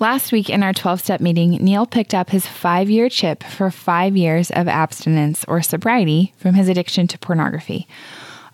[0.00, 3.70] Last week in our 12 step meeting, Neil picked up his five year chip for
[3.70, 7.86] five years of abstinence or sobriety from his addiction to pornography.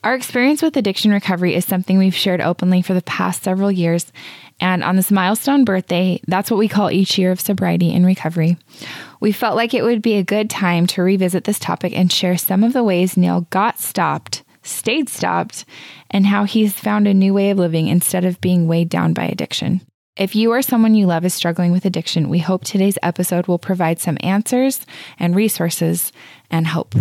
[0.02, 4.10] Our experience with addiction recovery is something we've shared openly for the past several years.
[4.58, 8.56] And on this milestone birthday, that's what we call each year of sobriety and recovery.
[9.20, 12.36] We felt like it would be a good time to revisit this topic and share
[12.36, 15.64] some of the ways Neil got stopped, stayed stopped,
[16.10, 19.26] and how he's found a new way of living instead of being weighed down by
[19.26, 19.80] addiction.
[20.16, 23.58] If you or someone you love is struggling with addiction, we hope today's episode will
[23.58, 24.86] provide some answers
[25.18, 26.10] and resources
[26.50, 26.94] and hope.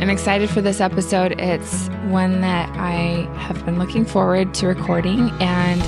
[0.00, 1.32] I'm excited for this episode.
[1.40, 5.82] It's one that I have been looking forward to recording, and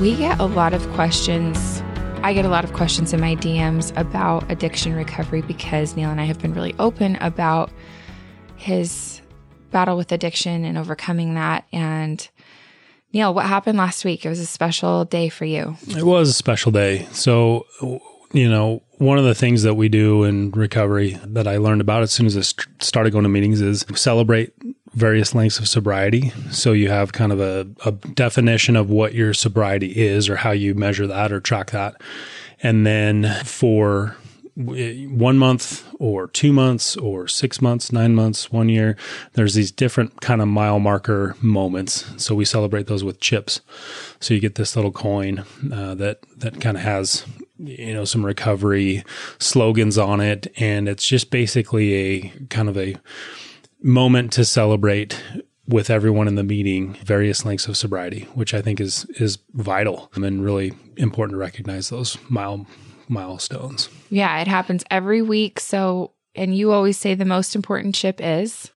[0.00, 1.82] we get a lot of questions.
[2.22, 6.18] I get a lot of questions in my DMs about addiction recovery because Neil and
[6.18, 7.70] I have been really open about
[8.56, 9.20] his
[9.70, 11.66] battle with addiction and overcoming that.
[11.72, 12.26] And
[13.12, 14.24] Neil, what happened last week?
[14.24, 15.76] It was a special day for you.
[15.88, 17.06] It was a special day.
[17.12, 17.66] So,
[18.32, 22.02] you know, one of the things that we do in recovery that I learned about
[22.02, 22.42] as soon as I
[22.82, 24.52] started going to meetings is celebrate
[24.92, 26.32] various lengths of sobriety.
[26.50, 30.52] So you have kind of a, a definition of what your sobriety is or how
[30.52, 32.00] you measure that or track that.
[32.62, 34.16] And then for
[34.56, 38.96] one month or two months or six months, nine months, one year.
[39.34, 42.06] There's these different kind of mile marker moments.
[42.16, 43.60] So we celebrate those with chips.
[44.18, 47.26] So you get this little coin uh, that that kind of has
[47.58, 49.04] you know some recovery
[49.38, 52.96] slogans on it, and it's just basically a kind of a
[53.82, 55.22] moment to celebrate
[55.68, 60.10] with everyone in the meeting various lengths of sobriety, which I think is is vital
[60.14, 62.66] and really important to recognize those mile
[63.08, 63.88] milestones.
[64.10, 65.60] Yeah, it happens every week.
[65.60, 68.70] So, and you always say the most important chip is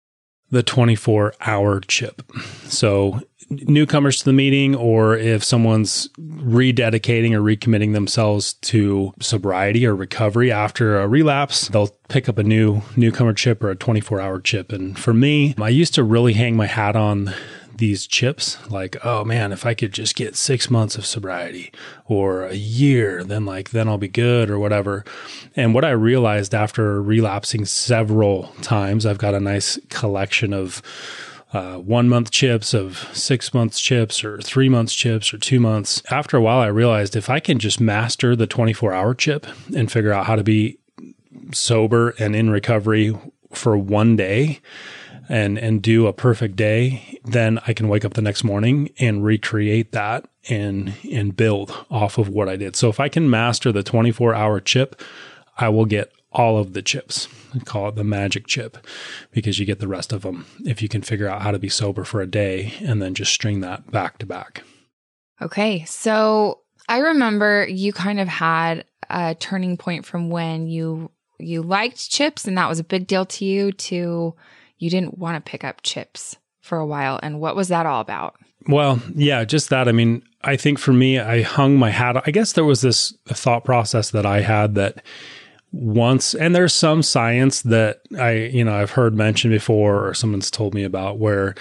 [0.51, 2.23] the 24 hour chip.
[2.65, 3.21] So,
[3.51, 10.53] newcomers to the meeting, or if someone's rededicating or recommitting themselves to sobriety or recovery
[10.53, 14.73] after a relapse, they'll pick up a new newcomer chip or a 24 hour chip.
[14.73, 17.35] And for me, I used to really hang my hat on
[17.81, 21.73] these chips like oh man if i could just get six months of sobriety
[22.07, 25.05] or a year then like then i'll be good or whatever.
[25.57, 30.83] And what i realized after relapsing several times i've got a nice collection of
[31.53, 36.01] uh, one month chips of six months chips or three months chips or two months.
[36.11, 39.91] After a while i realized if i can just master the 24 hour chip and
[39.91, 40.79] figure out how to be
[41.53, 43.19] sober and in recovery
[43.53, 44.61] for one day
[45.31, 49.25] and and do a perfect day, then I can wake up the next morning and
[49.25, 52.77] recreate that and and build off of what I did.
[52.77, 55.01] So if I can master the 24 hour chip,
[55.57, 57.29] I will get all of the chips.
[57.55, 58.79] I call it the magic chip
[59.31, 61.69] because you get the rest of them if you can figure out how to be
[61.69, 64.63] sober for a day and then just string that back to back.
[65.41, 65.85] Okay.
[65.85, 72.11] So I remember you kind of had a turning point from when you you liked
[72.11, 74.35] chips and that was a big deal to you to
[74.81, 77.21] you didn't want to pick up chips for a while.
[77.23, 78.35] And what was that all about?
[78.67, 79.89] Well, yeah, just that.
[79.89, 82.23] I mean, I think for me, I hung my hat.
[82.27, 85.05] I guess there was this thought process that I had that
[85.73, 90.51] once, and there's some science that I, you know, I've heard mentioned before or someone's
[90.51, 91.55] told me about where,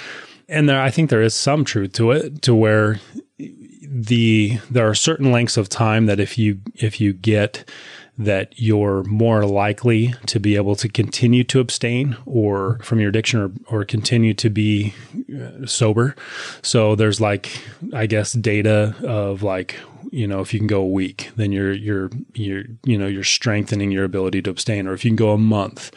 [0.48, 3.00] and there, I think there is some truth to it, to where
[3.38, 7.68] the there are certain lengths of time that if you if you get
[8.20, 13.40] that you're more likely to be able to continue to abstain or from your addiction
[13.40, 14.94] or, or continue to be
[15.34, 16.16] uh, sober.
[16.62, 17.50] So there's like,
[17.94, 19.80] I guess, data of like,
[20.12, 23.24] you know, if you can go a week, then you're, you're, you're, you know, you're
[23.24, 24.86] strengthening your ability to abstain.
[24.86, 25.92] Or if you can go a month,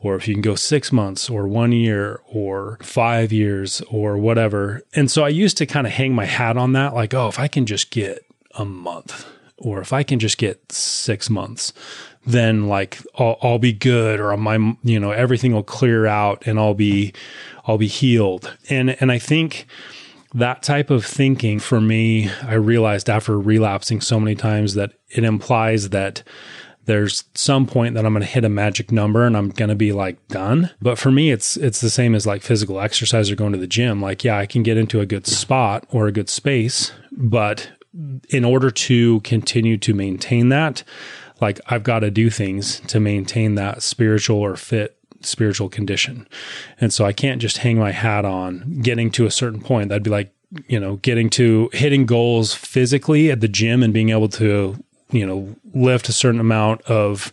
[0.00, 4.82] or if you can go six months or one year or five years or whatever.
[4.94, 7.38] And so I used to kind of hang my hat on that, like, oh, if
[7.38, 9.26] I can just get a month
[9.58, 11.72] or if I can just get six months,
[12.26, 16.58] then like I'll, I'll, be good or my, you know, everything will clear out and
[16.58, 17.12] I'll be,
[17.66, 18.56] I'll be healed.
[18.68, 19.66] And, and I think
[20.34, 25.24] that type of thinking for me, I realized after relapsing so many times that it
[25.24, 26.22] implies that
[26.84, 29.74] there's some point that I'm going to hit a magic number and I'm going to
[29.74, 30.70] be like done.
[30.80, 33.66] But for me, it's, it's the same as like physical exercise or going to the
[33.66, 34.00] gym.
[34.00, 37.70] Like, yeah, I can get into a good spot or a good space, but
[38.28, 40.82] in order to continue to maintain that,
[41.40, 46.28] like I've got to do things to maintain that spiritual or fit spiritual condition.
[46.80, 49.88] And so I can't just hang my hat on getting to a certain point.
[49.88, 50.32] That'd be like,
[50.68, 55.26] you know, getting to hitting goals physically at the gym and being able to, you
[55.26, 57.32] know, lift a certain amount of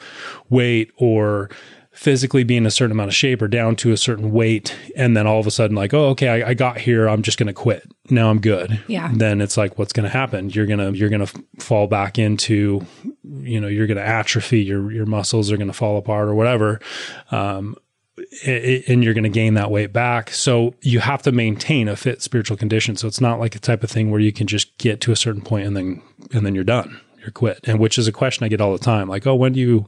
[0.50, 1.50] weight or
[1.96, 5.16] physically be in a certain amount of shape or down to a certain weight and
[5.16, 7.48] then all of a sudden like oh okay I, I got here i'm just going
[7.48, 9.10] to quit now i'm good Yeah.
[9.14, 12.20] then it's like what's going to happen you're going to you're going to fall back
[12.20, 12.86] into
[13.24, 16.36] you know you're going to atrophy your your muscles are going to fall apart or
[16.36, 16.80] whatever
[17.32, 17.76] um
[18.46, 20.30] and you're going to gain that weight back.
[20.32, 22.96] So you have to maintain a fit spiritual condition.
[22.96, 25.18] So it's not like a type of thing where you can just get to a
[25.18, 26.02] certain point and then
[26.32, 27.00] and then you're done.
[27.20, 27.60] You're quit.
[27.66, 29.10] And which is a question I get all the time.
[29.10, 29.88] Like, oh, when do you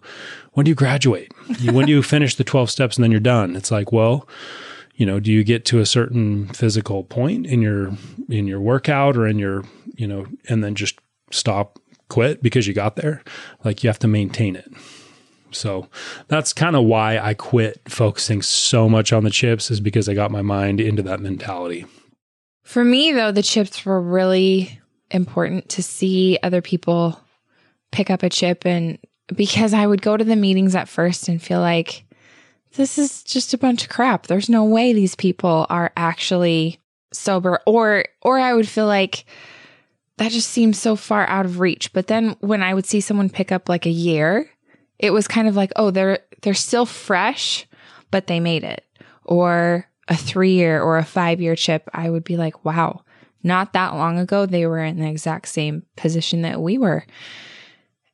[0.57, 1.31] when do you graduate?
[1.65, 3.55] When do you finish the 12 steps and then you're done?
[3.55, 4.27] It's like, well,
[4.95, 7.91] you know, do you get to a certain physical point in your
[8.27, 10.97] in your workout or in your, you know, and then just
[11.29, 11.77] stop
[12.09, 13.21] quit because you got there?
[13.63, 14.67] Like you have to maintain it.
[15.51, 15.89] So
[16.27, 20.15] that's kind of why I quit focusing so much on the chips is because I
[20.15, 21.85] got my mind into that mentality.
[22.63, 24.81] For me, though, the chips were really
[25.11, 27.21] important to see other people
[27.91, 28.65] pick up a chip.
[28.65, 28.97] And
[29.35, 32.05] because I would go to the meetings at first and feel like
[32.75, 34.27] this is just a bunch of crap.
[34.27, 36.79] There's no way these people are actually
[37.11, 37.59] sober.
[37.65, 39.25] Or, or I would feel like
[40.17, 41.93] that just seems so far out of reach.
[41.93, 44.49] But then when I would see someone pick up like a year,
[44.99, 47.67] it was kind of like, oh, they're, they're still fresh,
[48.11, 48.83] but they made it.
[49.25, 53.03] Or a three year or a five year chip, I would be like, wow,
[53.43, 57.05] not that long ago, they were in the exact same position that we were.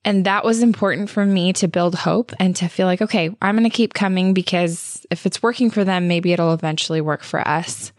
[0.06, 3.56] And that was important for me to build hope and to feel like, okay, I'm
[3.56, 7.46] going to keep coming because if it's working for them, maybe it'll eventually work for
[7.48, 7.94] us.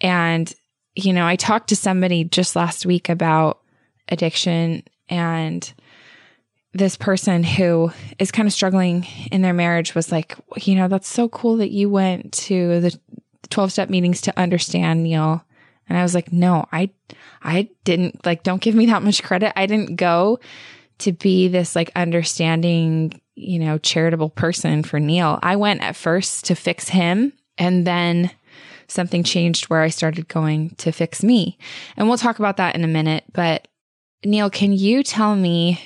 [0.00, 0.52] And,
[0.96, 3.60] you know, I talked to somebody just last week about
[4.08, 5.72] addiction and
[6.72, 11.08] this person who is kind of struggling in their marriage was like, you know, that's
[11.08, 12.98] so cool that you went to the
[13.50, 15.44] 12 step meetings to understand Neil.
[15.88, 16.90] And I was like, no, I,
[17.42, 19.52] I didn't like, don't give me that much credit.
[19.56, 20.40] I didn't go
[20.98, 25.38] to be this like understanding, you know, charitable person for Neil.
[25.42, 28.30] I went at first to fix him and then
[28.86, 31.58] something changed where I started going to fix me.
[31.96, 33.24] And we'll talk about that in a minute.
[33.32, 33.68] But
[34.24, 35.80] Neil, can you tell me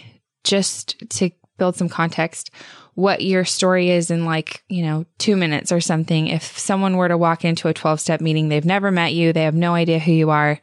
[0.44, 2.50] just to build some context
[2.94, 6.26] what your story is in like, you know, two minutes or something.
[6.26, 9.44] If someone were to walk into a 12 step meeting, they've never met you, they
[9.44, 10.60] have no idea who you are,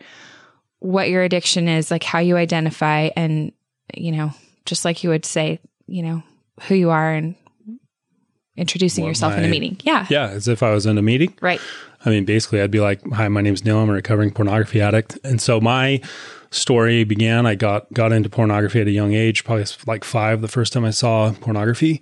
[0.80, 3.54] what your addiction is, like how you identify, and,
[3.94, 4.32] you know,
[4.66, 6.24] just like you would say, you know,
[6.64, 7.36] who you are and
[8.58, 9.78] introducing What yourself in a meeting.
[9.84, 10.08] Yeah.
[10.10, 11.34] Yeah, as if I was in a meeting.
[11.42, 11.60] Right.
[12.06, 13.80] I mean, basically, I'd be like, "Hi, my name's Neil.
[13.80, 16.02] I'm a recovering pornography addict." And so my
[16.52, 17.46] story began.
[17.46, 20.86] I got got into pornography at a young age, probably like five, the first time
[20.86, 22.02] I saw pornography,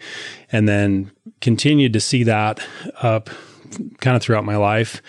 [0.52, 2.60] and then continued to see that
[3.02, 3.30] up
[4.02, 5.02] kind of throughout my life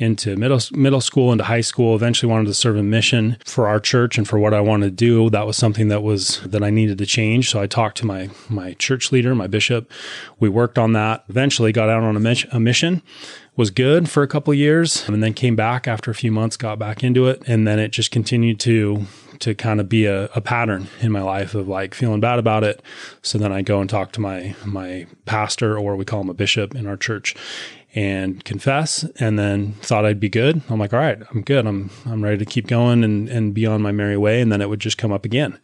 [0.00, 3.78] into middle middle school into high school eventually wanted to serve a mission for our
[3.78, 5.30] church and for what I wanted to do.
[5.30, 7.50] That was something that was that I needed to change.
[7.50, 9.90] So I talked to my my church leader my bishop.
[10.38, 11.24] We worked on that.
[11.28, 13.02] Eventually got out on a, a mission
[13.56, 16.78] was good for a couple years and then came back after a few months got
[16.78, 19.04] back into it and then it just continued to
[19.40, 22.62] to kind of be a, a pattern in my life of like feeling bad about
[22.62, 22.82] it.
[23.22, 26.34] So then I go and talk to my my pastor or we call him a
[26.34, 27.34] bishop in our church
[27.94, 30.62] and confess and then thought I'd be good.
[30.68, 31.66] I'm like, all right, I'm good.
[31.66, 34.40] I'm I'm ready to keep going and and be on my merry way.
[34.40, 35.58] And then it would just come up again.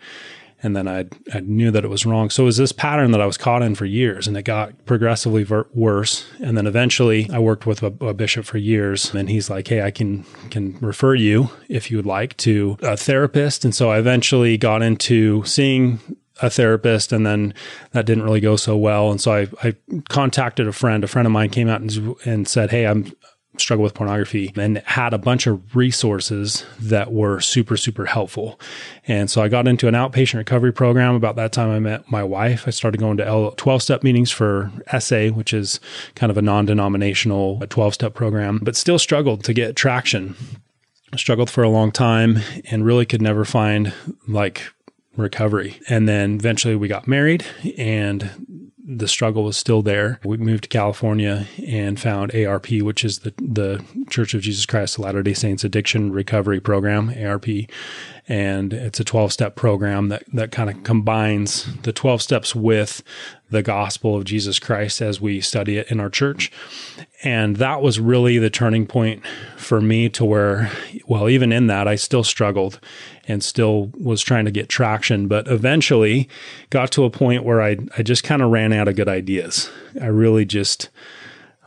[0.62, 2.30] And then I I knew that it was wrong.
[2.30, 4.86] So it was this pattern that I was caught in for years, and it got
[4.86, 6.26] progressively ver- worse.
[6.40, 9.82] And then eventually, I worked with a, a bishop for years, and he's like, "Hey,
[9.82, 13.98] I can can refer you if you would like to a therapist." And so I
[13.98, 16.00] eventually got into seeing
[16.42, 17.54] a therapist and then
[17.92, 19.10] that didn't really go so well.
[19.10, 19.74] And so I, I
[20.08, 21.02] contacted a friend.
[21.04, 23.12] A friend of mine came out and, and said hey i'm
[23.60, 28.60] struggle with pornography and had a bunch of resources that were super super helpful.
[29.06, 31.14] And so i got into an outpatient recovery program.
[31.14, 32.64] About that time i met my wife.
[32.66, 35.80] I started going to 12 step meetings for SA which is
[36.14, 40.34] kind of a non-denominational 12 step program but still struggled to get traction.
[41.16, 43.94] Struggled for a long time and really could never find
[44.28, 44.64] like
[45.16, 45.80] recovery.
[45.88, 47.44] And then eventually we got married
[47.76, 48.30] and
[48.88, 50.20] the struggle was still there.
[50.24, 54.96] We moved to California and found ARP, which is the, the Church of Jesus Christ
[54.96, 57.46] of Latter day Saints Addiction Recovery Program, ARP.
[58.28, 63.02] and it's a 12 step program that, that kind of combines the 12 steps with
[63.50, 66.50] the gospel of Jesus Christ as we study it in our church.
[67.22, 69.24] And that was really the turning point
[69.56, 70.70] for me to where,
[71.06, 72.80] well, even in that, I still struggled
[73.28, 76.28] and still was trying to get traction, but eventually
[76.70, 79.70] got to a point where I, I just kind of ran out of good ideas.
[80.00, 80.88] I really just,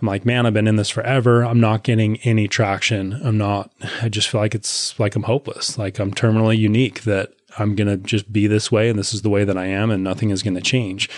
[0.02, 1.44] I'm like, man, I've been in this forever.
[1.44, 3.20] I'm not getting any traction.
[3.24, 3.72] I'm not,
[4.02, 5.78] I just feel like it's like I'm hopeless.
[5.78, 9.22] Like I'm terminally unique that I'm going to just be this way and this is
[9.22, 11.10] the way that I am and nothing is going to change.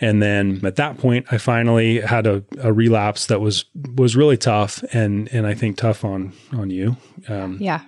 [0.00, 3.64] And then at that point, I finally had a, a, relapse that was
[3.96, 6.96] was really tough, and and I think tough on on you.
[7.28, 7.80] Um, yeah.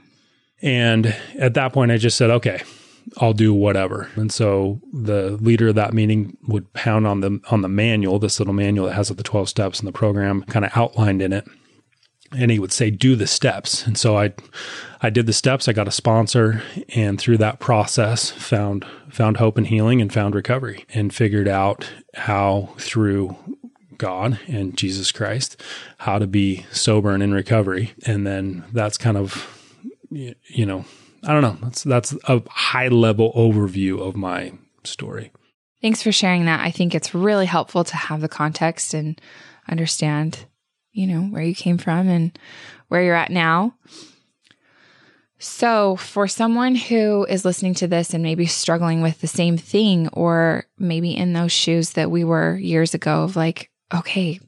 [0.63, 2.63] And at that point, I just said, okay,
[3.19, 4.09] I'll do whatever.
[4.15, 8.39] And so the leader of that meeting would pound on the on the manual, this
[8.39, 11.47] little manual that has the 12 steps in the program kind of outlined in it.
[12.33, 13.85] And he would say, do the steps.
[13.87, 14.33] And so I
[15.03, 19.59] I did the steps, I got a sponsor, and through that process found found hope
[19.59, 23.37] and healing and found recovery and figured out how through
[23.99, 25.61] God and Jesus Christ,
[25.99, 27.95] how to be sober and in recovery.
[28.07, 29.57] And then that's kind of
[30.11, 30.85] you know,
[31.25, 31.57] I don't know.
[31.63, 34.53] That's that's a high level overview of my
[34.85, 35.33] story.
[35.81, 36.61] Thanks for sharing that.
[36.61, 39.21] I think it's really helpful to have the context and
[39.69, 40.45] understand,
[40.93, 42.39] you know, where you came from and
[42.89, 43.75] where you're at now.
[45.43, 50.09] So, for someone who is listening to this and maybe struggling with the same thing,
[50.09, 54.39] or maybe in those shoes that we were years ago of like, okay,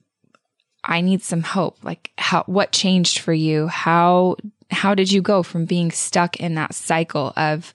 [0.84, 1.78] I need some hope.
[1.82, 3.68] Like, how, what changed for you?
[3.68, 4.36] How
[4.70, 7.74] how did you go from being stuck in that cycle of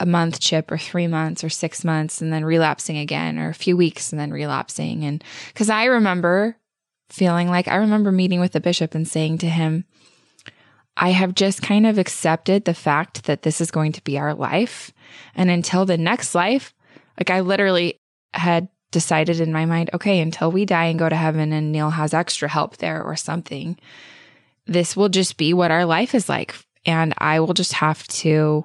[0.00, 3.54] a month chip or three months or six months and then relapsing again or a
[3.54, 5.04] few weeks and then relapsing?
[5.04, 6.56] And because I remember
[7.08, 9.84] feeling like I remember meeting with the bishop and saying to him,
[10.96, 14.34] I have just kind of accepted the fact that this is going to be our
[14.34, 14.92] life.
[15.34, 16.72] And until the next life,
[17.18, 18.00] like I literally
[18.32, 21.90] had decided in my mind, okay, until we die and go to heaven and Neil
[21.90, 23.76] has extra help there or something,
[24.66, 26.54] this will just be what our life is like.
[26.86, 28.64] And I will just have to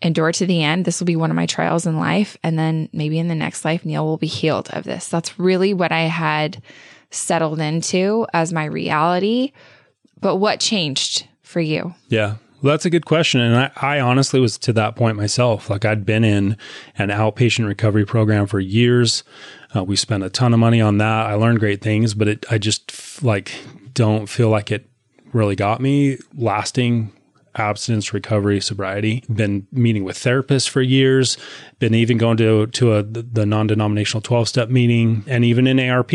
[0.00, 0.84] endure to the end.
[0.84, 2.36] This will be one of my trials in life.
[2.42, 5.08] And then maybe in the next life, Neil will be healed of this.
[5.08, 6.60] That's really what I had
[7.12, 9.52] settled into as my reality.
[10.20, 11.94] But what changed for you?
[12.08, 12.36] Yeah.
[12.62, 13.40] Well, that's a good question.
[13.40, 15.68] And I, I, honestly was to that point myself.
[15.68, 16.56] Like I'd been in
[16.96, 19.24] an outpatient recovery program for years.
[19.74, 21.26] Uh, we spent a ton of money on that.
[21.26, 23.52] I learned great things, but it, I just like
[23.94, 24.88] don't feel like it
[25.32, 27.12] really got me lasting
[27.54, 29.24] abstinence, recovery, sobriety.
[29.32, 31.36] Been meeting with therapists for years.
[31.78, 36.12] Been even going to to a, the non-denominational twelve step meeting, and even in ARP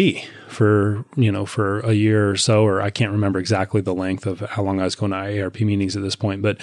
[0.48, 4.26] for you know for a year or so, or I can't remember exactly the length
[4.26, 6.60] of how long I was going to ARP meetings at this point, but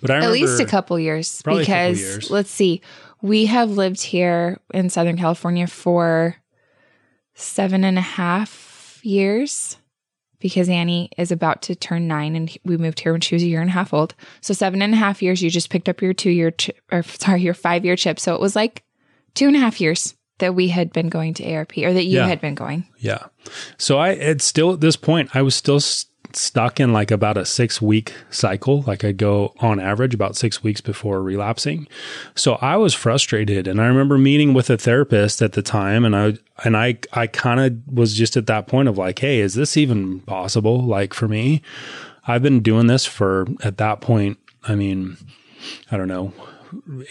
[0.00, 2.30] but I remember at least a couple years because couple years.
[2.30, 2.82] let's see,
[3.22, 6.36] we have lived here in Southern California for
[7.34, 9.76] seven and a half years
[10.40, 13.46] because Annie is about to turn nine and we moved here when she was a
[13.46, 14.14] year and a half old.
[14.40, 17.02] So seven and a half years, you just picked up your two year, chi- or
[17.02, 18.18] sorry, your five year chip.
[18.18, 18.82] So it was like
[19.34, 22.16] two and a half years that we had been going to ARP or that you
[22.16, 22.26] yeah.
[22.26, 22.86] had been going.
[22.98, 23.26] Yeah.
[23.76, 25.80] So I, it's still at this point, I was still
[26.32, 28.82] stuck in like about a six week cycle.
[28.82, 31.88] Like I'd go on average about six weeks before relapsing.
[32.34, 33.66] So I was frustrated.
[33.66, 36.34] And I remember meeting with a therapist at the time and I,
[36.64, 39.76] and I, I kind of was just at that point of like, Hey, is this
[39.76, 40.80] even possible?
[40.82, 41.62] Like for me,
[42.26, 44.38] I've been doing this for at that point.
[44.64, 45.16] I mean,
[45.90, 46.32] I don't know,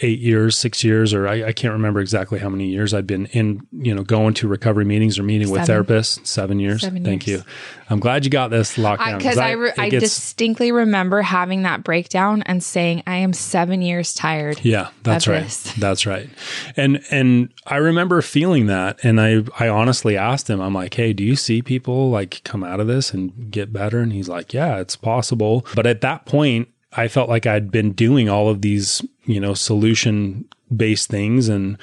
[0.02, 3.26] eight years, six years, or I, I, can't remember exactly how many years I've been
[3.26, 5.60] in, you know, going to recovery meetings or meeting seven.
[5.60, 6.26] with therapists.
[6.26, 6.82] Seven years.
[6.82, 7.40] Seven Thank years.
[7.40, 7.46] you.
[7.88, 9.18] I'm glad you got this locked down.
[9.18, 13.32] Because I, I, re- I gets, distinctly remember having that breakdown and saying, I am
[13.32, 14.64] seven years tired.
[14.64, 15.42] Yeah, that's right.
[15.42, 15.74] This.
[15.80, 16.28] That's right.
[16.76, 19.02] And, and I remember feeling that.
[19.02, 22.62] And I, I honestly asked him, I'm like, Hey, do you see people like come
[22.62, 24.00] out of this and get better?
[24.00, 25.66] And he's like, yeah, it's possible.
[25.74, 29.54] But at that point, I felt like I'd been doing all of these, you know,
[29.54, 31.78] solution based things and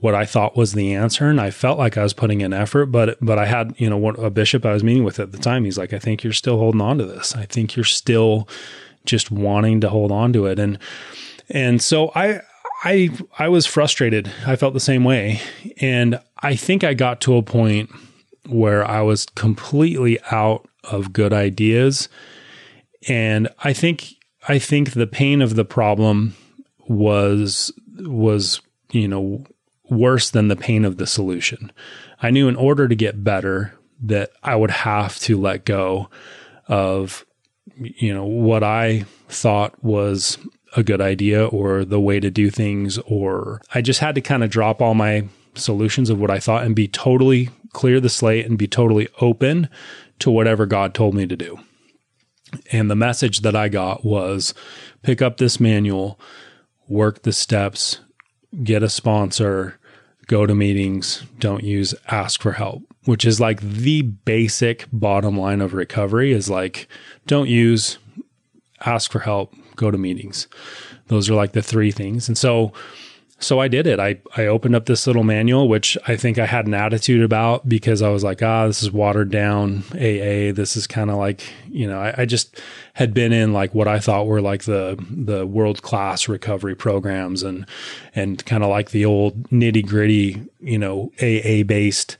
[0.00, 1.28] what I thought was the answer.
[1.28, 3.98] And I felt like I was putting in effort, but, but I had, you know,
[3.98, 5.64] what a bishop I was meeting with at the time.
[5.64, 7.36] He's like, I think you're still holding on to this.
[7.36, 8.48] I think you're still
[9.04, 10.58] just wanting to hold on to it.
[10.58, 10.78] And,
[11.50, 12.40] and so I,
[12.82, 14.30] I, I was frustrated.
[14.46, 15.40] I felt the same way.
[15.80, 17.90] And I think I got to a point
[18.48, 22.08] where I was completely out of good ideas.
[23.06, 24.14] And I think
[24.48, 26.34] I think the pain of the problem
[26.90, 29.44] was was you know
[29.88, 31.70] worse than the pain of the solution.
[32.20, 36.10] I knew in order to get better that I would have to let go
[36.66, 37.24] of
[37.76, 40.36] you know what I thought was
[40.76, 44.42] a good idea or the way to do things, or I just had to kind
[44.42, 48.46] of drop all my solutions of what I thought and be totally clear the slate
[48.46, 49.68] and be totally open
[50.20, 51.58] to whatever God told me to do.
[52.72, 54.54] And the message that I got was
[55.02, 56.18] pick up this manual,
[56.90, 58.00] work the steps,
[58.62, 59.78] get a sponsor,
[60.26, 65.62] go to meetings, don't use ask for help, which is like the basic bottom line
[65.62, 66.88] of recovery is like
[67.26, 67.98] don't use
[68.84, 70.48] ask for help, go to meetings.
[71.06, 72.28] Those are like the three things.
[72.28, 72.72] And so
[73.40, 73.98] so I did it.
[73.98, 77.68] I, I opened up this little manual, which I think I had an attitude about
[77.68, 80.52] because I was like, ah, this is watered down AA.
[80.52, 82.60] This is kind of like, you know, I, I, just
[82.94, 87.42] had been in like what I thought were like the the world class recovery programs
[87.42, 87.66] and
[88.14, 92.18] and kind of like the old nitty gritty, you know, AA based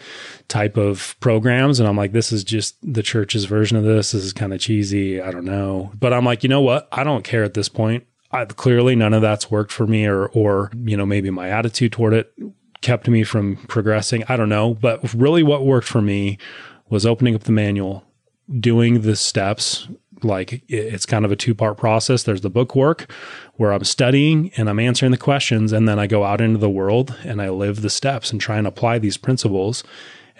[0.48, 1.80] type of programs.
[1.80, 4.12] And I'm like, this is just the church's version of this.
[4.12, 5.20] This is kind of cheesy.
[5.20, 5.92] I don't know.
[5.98, 6.88] But I'm like, you know what?
[6.90, 8.06] I don't care at this point.
[8.32, 11.92] I've, clearly none of that's worked for me or or you know maybe my attitude
[11.92, 12.32] toward it
[12.80, 14.24] kept me from progressing.
[14.28, 14.74] I don't know.
[14.74, 16.38] But really what worked for me
[16.88, 18.04] was opening up the manual
[18.58, 19.88] doing the steps.
[20.22, 22.22] Like it's kind of a two part process.
[22.22, 23.10] There's the book work
[23.54, 26.70] where i'm studying and i'm answering the questions and then i go out into the
[26.70, 29.84] world and i live the steps and try and apply these principles.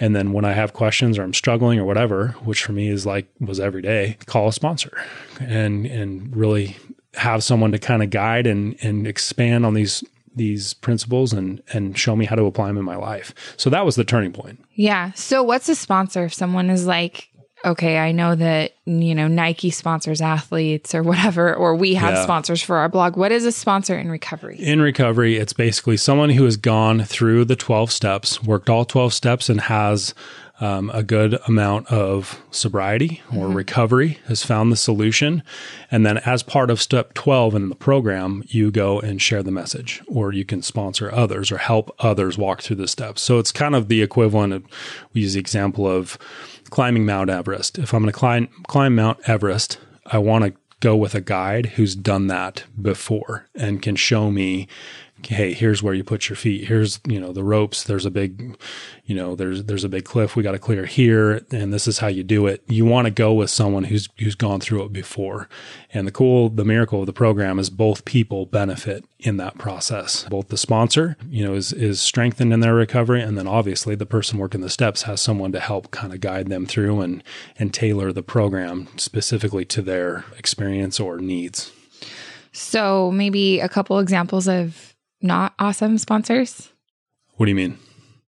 [0.03, 3.05] And then when I have questions or I'm struggling or whatever, which for me is
[3.05, 4.97] like was every day, call a sponsor
[5.39, 6.77] and and really
[7.15, 11.99] have someone to kind of guide and and expand on these these principles and and
[11.99, 13.35] show me how to apply them in my life.
[13.57, 14.65] So that was the turning point.
[14.75, 15.13] Yeah.
[15.13, 17.29] So what's a sponsor if someone is like
[17.65, 22.23] okay, I know that you know Nike sponsors athletes or whatever or we have yeah.
[22.23, 23.17] sponsors for our blog.
[23.17, 24.57] What is a sponsor in recovery?
[24.59, 29.13] In recovery, it's basically someone who has gone through the 12 steps, worked all 12
[29.13, 30.15] steps and has
[30.61, 33.55] um, a good amount of sobriety or mm-hmm.
[33.55, 35.43] recovery, has found the solution.
[35.91, 39.51] And then, as part of step 12 in the program, you go and share the
[39.51, 43.23] message, or you can sponsor others or help others walk through the steps.
[43.23, 44.65] So it's kind of the equivalent of,
[45.13, 46.19] we use the example of
[46.69, 47.79] climbing Mount Everest.
[47.79, 51.67] If I'm going to climb, climb Mount Everest, I want to go with a guide
[51.67, 54.67] who's done that before and can show me
[55.27, 56.67] hey here's where you put your feet.
[56.67, 57.85] Here's you know the ropes.
[57.85, 58.57] There's a big
[59.05, 60.37] you know there's there's a big cliff.
[60.37, 62.63] We got to clear here and this is how you do it.
[62.69, 65.49] You want to go with someone who's who's gone through it before.
[65.93, 70.25] And the cool the miracle of the program is both people benefit in that process.
[70.25, 74.07] Both the sponsor you know is is strengthened in their recovery and then obviously the
[74.07, 77.23] person working the steps has someone to help kind of guide them through and
[77.59, 81.73] and tailor the program specifically to their experience or needs.
[82.53, 84.90] So maybe a couple examples of
[85.23, 86.73] not awesome sponsors?
[87.37, 87.79] What do you mean?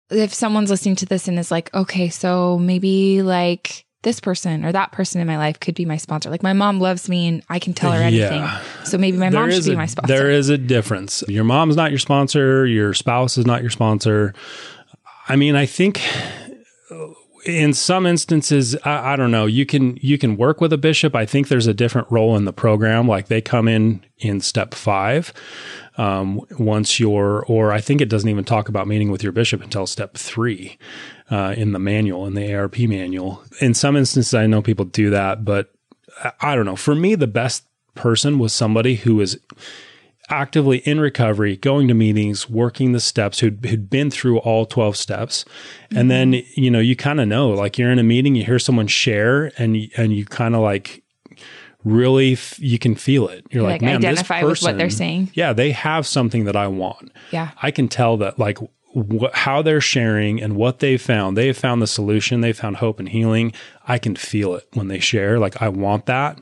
[0.10, 4.72] If someone's listening to this and is like, okay, so maybe like this person or
[4.72, 6.30] that person in my life could be my sponsor.
[6.30, 8.42] Like my mom loves me and I can tell her anything.
[8.42, 8.62] Yeah.
[8.84, 10.14] So maybe my there mom should be my sponsor.
[10.14, 11.24] There is a difference.
[11.28, 14.34] Your mom's not your sponsor, your spouse is not your sponsor.
[15.30, 16.02] I mean, I think
[16.90, 17.08] uh,
[17.46, 21.16] in some instances I, I, don't know you can you can work with a bishop
[21.16, 24.76] i think there's a different role in the program like they come in in step
[24.76, 25.34] five
[26.02, 29.62] um, once you're or i think it doesn't even talk about meeting with your bishop
[29.62, 30.78] until step three
[31.30, 35.10] uh, in the manual in the ARP manual in some instances i know people do
[35.10, 35.72] that but
[36.42, 39.40] I, don't know for me the best person was somebody who is
[40.30, 44.96] actively in recovery, going to meetings, working the steps, who'd, who'd been through all 12
[44.96, 45.44] steps.
[45.44, 45.98] Mm-hmm.
[45.98, 48.60] And then, you know, you kind of know, like you're in a meeting, you hear
[48.60, 51.01] someone share and, and you kind of like,
[51.84, 53.46] really f- you can feel it.
[53.52, 55.32] You're like, like man, identify this person, with what they're saying.
[55.34, 57.12] Yeah, they have something that I want.
[57.32, 58.60] Yeah, I can tell that like
[58.96, 61.38] wh- how they're sharing and what they found.
[61.38, 62.42] They have found the solution.
[62.42, 63.54] They found hope and healing.
[63.88, 65.40] I can feel it when they share.
[65.40, 66.40] Like I want that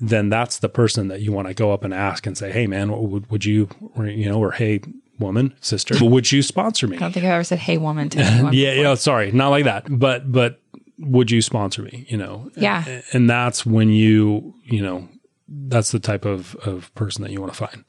[0.00, 2.66] then that's the person that you want to go up and ask and say, "Hey,
[2.66, 4.80] man, would, would you, or, you know, or hey,
[5.18, 8.18] woman, sister, would you sponsor me?" I don't think I've ever said "Hey, woman" to
[8.52, 10.60] yeah, yeah, sorry, not like that, but but
[10.98, 12.06] would you sponsor me?
[12.08, 15.08] You know, yeah, and, and that's when you, you know,
[15.48, 17.84] that's the type of of person that you want to find.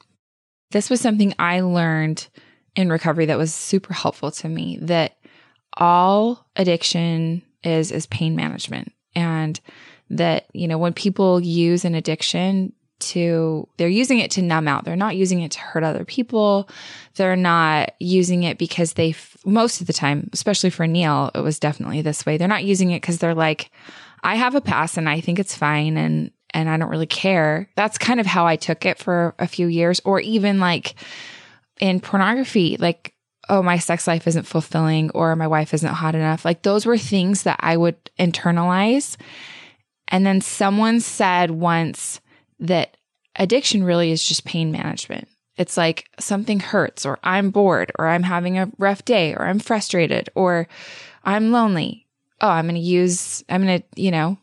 [0.70, 2.28] This was something I learned
[2.76, 4.78] in recovery that was super helpful to me.
[4.82, 5.16] That
[5.76, 9.58] all addiction is is pain management and
[10.10, 14.84] that, you know, when people use an addiction to, they're using it to numb out.
[14.84, 16.68] They're not using it to hurt other people.
[17.16, 21.58] They're not using it because they, most of the time, especially for Neil, it was
[21.58, 22.36] definitely this way.
[22.36, 23.70] They're not using it because they're like,
[24.22, 27.68] I have a pass and I think it's fine and, and I don't really care.
[27.76, 30.94] That's kind of how I took it for a few years, or even like
[31.80, 33.14] in pornography, like,
[33.48, 36.44] oh, my sex life isn't fulfilling or my wife isn't hot enough.
[36.44, 39.16] Like those were things that I would internalize
[40.08, 42.20] and then someone said once
[42.60, 42.96] that
[43.36, 45.28] addiction really is just pain management.
[45.56, 49.58] It's like something hurts, or I'm bored, or I'm having a rough day, or I'm
[49.58, 50.68] frustrated, or
[51.24, 52.06] I'm lonely.
[52.40, 54.38] Oh, I'm going to use, I'm going to, you know,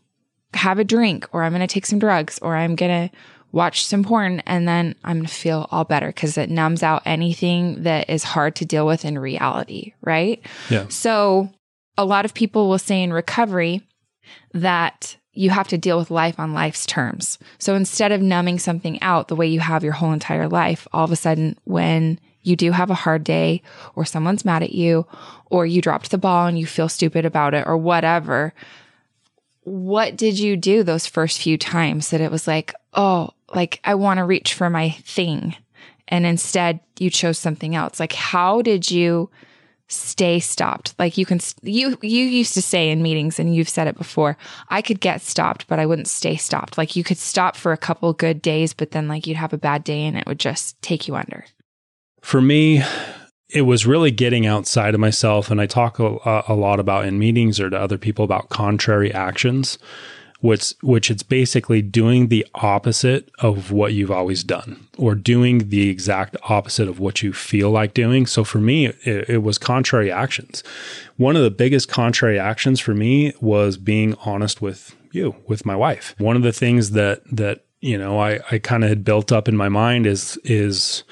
[0.53, 3.17] have a drink, or I'm going to take some drugs, or I'm going to
[3.53, 7.03] watch some porn, and then I'm going to feel all better because it numbs out
[7.05, 10.45] anything that is hard to deal with in reality, right?
[10.69, 10.87] Yeah.
[10.89, 11.49] So
[11.97, 13.81] a lot of people will say in recovery
[14.53, 17.37] that you have to deal with life on life's terms.
[17.59, 21.03] So instead of numbing something out the way you have your whole entire life, all
[21.03, 23.61] of a sudden when you do have a hard day
[23.95, 25.05] or someone's mad at you
[25.47, 28.53] or you dropped the ball and you feel stupid about it or whatever,
[29.63, 33.95] what did you do those first few times that it was like, oh, like I
[33.95, 35.55] want to reach for my thing.
[36.07, 37.99] And instead you chose something else.
[37.99, 39.29] Like, how did you
[39.87, 40.95] stay stopped.
[40.97, 44.37] Like you can, you, you used to say in meetings and you've said it before,
[44.69, 46.77] I could get stopped, but I wouldn't stay stopped.
[46.77, 49.57] Like you could stop for a couple good days, but then like you'd have a
[49.57, 51.45] bad day and it would just take you under.
[52.21, 52.83] For me,
[53.49, 55.51] it was really getting outside of myself.
[55.51, 59.13] And I talk a, a lot about in meetings or to other people about contrary
[59.13, 59.77] actions
[60.41, 65.89] which which it's basically doing the opposite of what you've always done or doing the
[65.89, 68.25] exact opposite of what you feel like doing.
[68.25, 70.63] So for me it, it, was contrary actions.
[71.17, 75.75] One of the biggest contrary actions for me was being honest with you with my
[75.75, 76.15] wife.
[76.17, 79.47] One of the things that that you know i i kind of had built up
[79.47, 81.03] in my mind is is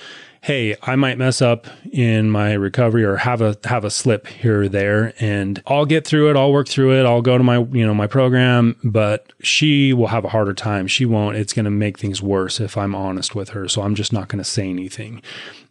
[0.43, 4.63] hey, I might mess up in my recovery or have a have a slip here
[4.63, 7.59] or there and I'll get through it, I'll work through it, I'll go to my,
[7.59, 10.87] you know, my program, but she will have a harder time.
[10.87, 11.37] She won't.
[11.37, 13.69] It's going to make things worse if I'm honest with her.
[13.69, 15.21] So I'm just not going to say anything.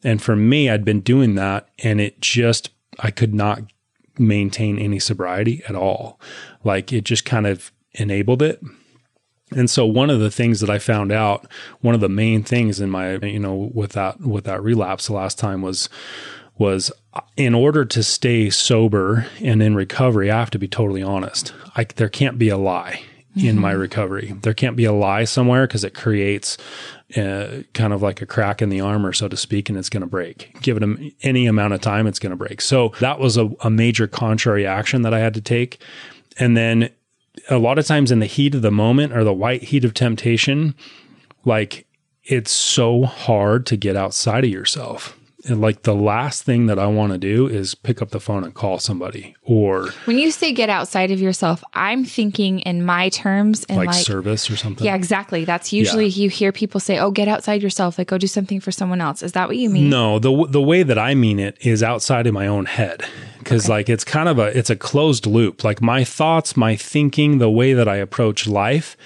[0.03, 3.61] And for me, I'd been doing that and it just I could not
[4.19, 6.19] maintain any sobriety at all.
[6.65, 8.63] Like it just kind of enabled it
[9.57, 11.47] and so one of the things that I found out,
[11.81, 15.15] one of the main things in my, you know, with that with that relapse the
[15.15, 15.89] last time was
[16.59, 16.93] was
[17.37, 21.53] in order to stay sober and in recovery, I have to be totally honest.
[21.77, 23.03] I, there can't be a lie
[23.37, 23.49] mm-hmm.
[23.49, 23.81] in my mm-hmm.
[23.81, 24.35] recovery.
[24.43, 26.59] There can't be a lie somewhere because it creates
[27.17, 30.03] uh, kind of like a crack in the armor, so to speak, and it's going
[30.03, 30.57] to break.
[30.63, 32.61] Give it any amount of time, it's going to break.
[32.61, 35.81] So that was a, a major contrary action that I had to take.
[36.39, 36.91] And then
[37.49, 39.95] a lot of times in the heat of the moment or the white heat of
[39.95, 40.75] temptation,
[41.45, 41.87] like
[42.25, 45.19] it's so hard to get outside of yourself.
[45.45, 48.45] And like the last thing that I want to do is pick up the phone
[48.45, 53.09] and call somebody or when you say get outside of yourself, I'm thinking in my
[53.09, 54.85] terms and like, like service or something.
[54.85, 55.45] Yeah, exactly.
[55.45, 56.23] That's usually yeah.
[56.23, 59.23] you hear people say, "Oh, get outside yourself, like go do something for someone else."
[59.23, 59.91] Is that what you mean?
[59.91, 63.05] No, the the way that I mean it is outside of my own head
[63.39, 63.73] because okay.
[63.73, 65.65] like it's kind of a it's a closed loop.
[65.65, 68.97] Like my thoughts, my thinking, the way that I approach life,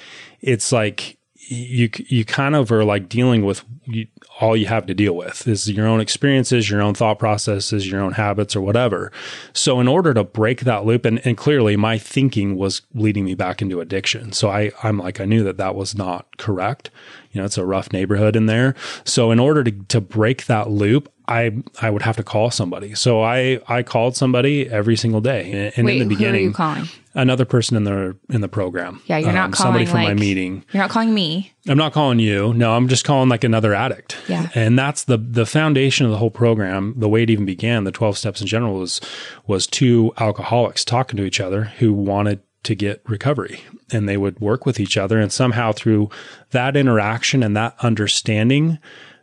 [0.41, 1.17] it's like
[1.49, 4.07] you you kind of are like dealing with you,
[4.41, 8.01] all you have to deal with is your own experiences, your own thought processes, your
[8.01, 9.11] own habits, or whatever.
[9.53, 13.35] So, in order to break that loop, and, and clearly my thinking was leading me
[13.35, 14.33] back into addiction.
[14.33, 16.91] So, I, I'm like, I knew that that was not correct.
[17.37, 18.75] You know, it's a rough neighborhood in there.
[19.05, 22.95] So, in order to, to break that loop, I I would have to call somebody.
[22.95, 25.73] So I I called somebody every single day.
[25.77, 26.89] And Wait, in the beginning, who are you calling?
[27.15, 29.03] Another person in the in the program.
[29.07, 30.65] Yeah, you're not um, calling somebody from like, my meeting.
[30.73, 31.53] You're not calling me.
[31.67, 32.55] I'm not calling you.
[32.55, 34.17] No, I'm just calling like another addict.
[34.29, 34.49] Yeah.
[34.55, 36.95] And that's the the foundation of the whole program.
[36.97, 39.01] The way it even began, the 12 steps in general was
[39.47, 44.41] was two alcoholics talking to each other who wanted to get recovery and they would
[44.41, 46.11] work with each other and somehow through
[46.51, 48.79] that interaction and that understanding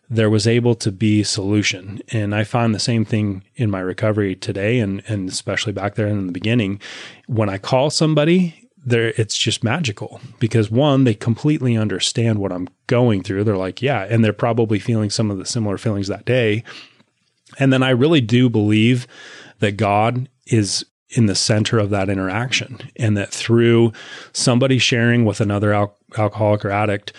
[0.09, 2.01] there was able to be solution.
[2.09, 6.07] And I find the same thing in my recovery today and, and especially back there
[6.07, 6.79] in the beginning.
[7.27, 12.69] When I call somebody, there it's just magical because one, they completely understand what I'm
[12.87, 13.43] going through.
[13.43, 16.63] They're like, yeah, and they're probably feeling some of the similar feelings that day.
[17.59, 19.07] And then I really do believe
[19.59, 23.91] that God is in the center of that interaction and that through
[24.31, 27.13] somebody sharing with another al- alcoholic or addict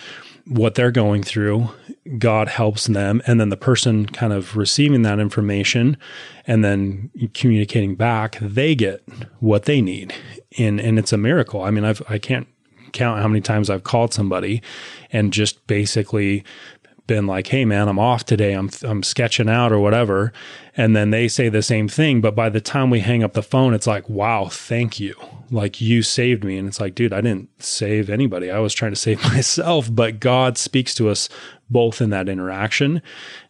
[0.47, 1.69] what they're going through
[2.17, 3.21] God helps them.
[3.25, 5.97] And then the person kind of receiving that information
[6.45, 9.03] and then communicating back, they get
[9.39, 10.13] what they need.
[10.57, 11.63] And, and it's a miracle.
[11.63, 12.47] I mean, I've, I can't
[12.93, 14.61] count how many times I've called somebody
[15.11, 16.43] and just basically
[17.07, 18.53] been like, "Hey man, I'm off today.
[18.53, 20.33] I'm I'm sketching out or whatever."
[20.77, 23.41] And then they say the same thing, but by the time we hang up the
[23.41, 25.15] phone, it's like, "Wow, thank you.
[25.51, 28.51] Like you saved me." And it's like, "Dude, I didn't save anybody.
[28.51, 31.29] I was trying to save myself." But God speaks to us
[31.69, 33.01] both in that interaction.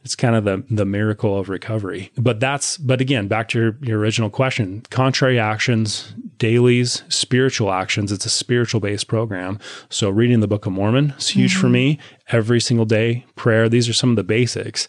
[0.04, 2.12] It's kind of the the miracle of recovery.
[2.18, 8.12] But that's but again, back to your, your original question, contrary actions dailies, spiritual actions.
[8.12, 9.60] It's a spiritual based program.
[9.90, 11.62] So reading the Book of Mormon is huge mm-hmm.
[11.62, 12.00] for me.
[12.30, 13.70] Every single day, prayer.
[13.70, 14.88] These are some of the basics.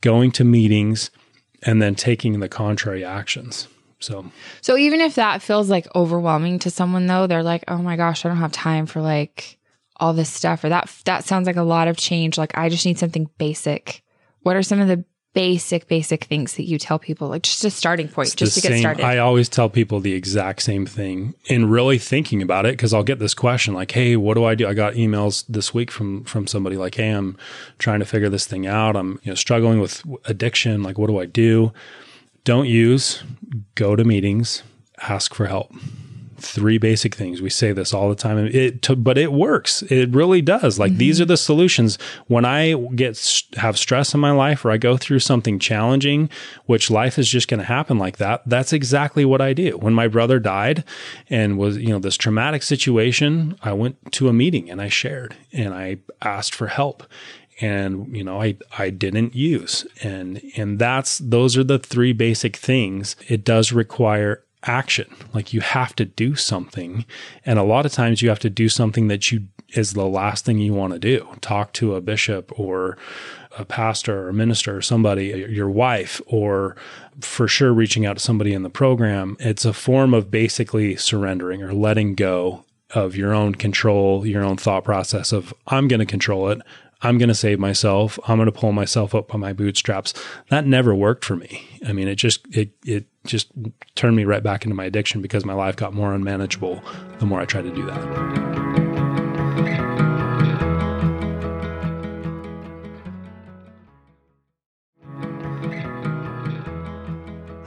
[0.00, 1.10] Going to meetings
[1.62, 3.68] and then taking the contrary actions.
[4.00, 7.96] So, so even if that feels like overwhelming to someone, though, they're like, "Oh my
[7.96, 9.57] gosh, I don't have time for like
[10.00, 12.38] all this stuff," or that that sounds like a lot of change.
[12.38, 14.02] Like, I just need something basic.
[14.42, 17.70] What are some of the basic, basic things that you tell people, like just a
[17.70, 19.04] starting point, it's just to get started?
[19.04, 23.04] I always tell people the exact same thing, and really thinking about it because I'll
[23.04, 26.24] get this question like, "Hey, what do I do?" I got emails this week from
[26.24, 27.36] from somebody like, "Hey, I'm
[27.78, 28.96] trying to figure this thing out.
[28.96, 30.82] I'm you know struggling with addiction.
[30.82, 31.72] Like, what do I do?"
[32.44, 33.22] Don't use,
[33.74, 34.62] go to meetings,
[35.02, 35.70] ask for help.
[36.38, 37.42] Three basic things.
[37.42, 38.38] We say this all the time.
[38.38, 39.82] It, to, but it works.
[39.82, 40.78] It really does.
[40.78, 40.98] Like mm-hmm.
[40.98, 41.98] these are the solutions.
[42.28, 46.30] When I get have stress in my life or I go through something challenging,
[46.66, 48.42] which life is just going to happen like that.
[48.46, 49.76] That's exactly what I do.
[49.78, 50.84] When my brother died
[51.28, 55.34] and was you know this traumatic situation, I went to a meeting and I shared
[55.52, 57.02] and I asked for help
[57.60, 62.56] and you know I I didn't use and and that's those are the three basic
[62.56, 67.04] things it does require action like you have to do something
[67.44, 70.44] and a lot of times you have to do something that you is the last
[70.44, 72.96] thing you want to do talk to a bishop or
[73.58, 76.74] a pastor or a minister or somebody your wife or
[77.20, 81.62] for sure reaching out to somebody in the program it's a form of basically surrendering
[81.62, 86.06] or letting go of your own control, your own thought process of I'm going to
[86.06, 86.60] control it.
[87.00, 88.18] I'm going to save myself.
[88.26, 90.14] I'm going to pull myself up by my bootstraps.
[90.48, 91.68] That never worked for me.
[91.86, 93.52] I mean, it just it it just
[93.94, 96.82] turned me right back into my addiction because my life got more unmanageable
[97.18, 98.78] the more I tried to do that.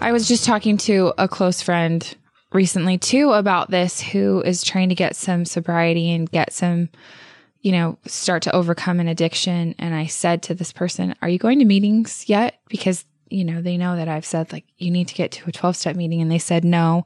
[0.02, 2.18] I was just talking to a close friend
[2.52, 6.90] recently too about this who is trying to get some sobriety and get some
[7.62, 9.76] you know, start to overcome an addiction.
[9.78, 12.60] And I said to this person, Are you going to meetings yet?
[12.70, 15.52] Because, you know, they know that I've said, like, you need to get to a
[15.52, 16.22] 12 step meeting.
[16.22, 17.06] And they said, No.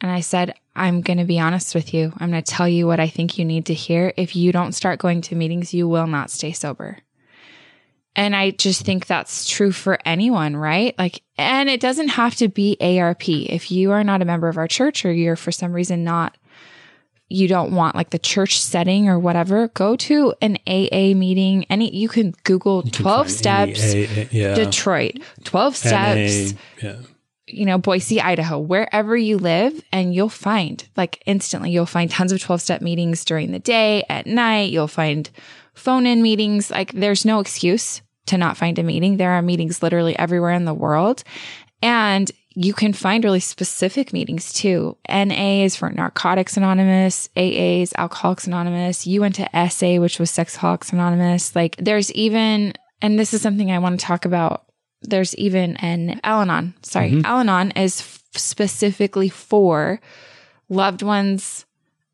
[0.00, 2.12] And I said, I'm going to be honest with you.
[2.18, 4.12] I'm going to tell you what I think you need to hear.
[4.16, 6.98] If you don't start going to meetings, you will not stay sober.
[8.14, 10.94] And I just think that's true for anyone, right?
[10.98, 13.28] Like, and it doesn't have to be ARP.
[13.28, 16.36] If you are not a member of our church or you're for some reason not
[17.32, 21.64] you don't want like the church setting or whatever, go to an AA meeting.
[21.70, 24.54] Any you can Google you 12 can steps AA, yeah.
[24.54, 26.54] Detroit, 12 steps.
[26.82, 26.96] yeah.
[27.46, 32.32] You know, Boise, Idaho, wherever you live, and you'll find like instantly, you'll find tons
[32.32, 34.70] of 12 step meetings during the day, at night.
[34.70, 35.28] You'll find
[35.74, 36.70] phone in meetings.
[36.70, 39.16] Like, there's no excuse to not find a meeting.
[39.16, 41.24] There are meetings literally everywhere in the world.
[41.82, 44.96] And you can find really specific meetings too.
[45.08, 49.06] NA is for Narcotics Anonymous, AA is Alcoholics Anonymous.
[49.06, 51.54] You went to SA, which was Sexaholics Anonymous.
[51.56, 54.64] Like there's even, and this is something I want to talk about.
[55.02, 56.74] There's even an Al Anon.
[56.82, 57.10] Sorry.
[57.10, 60.00] mm hmm Al Anon is f- specifically for
[60.68, 61.66] loved ones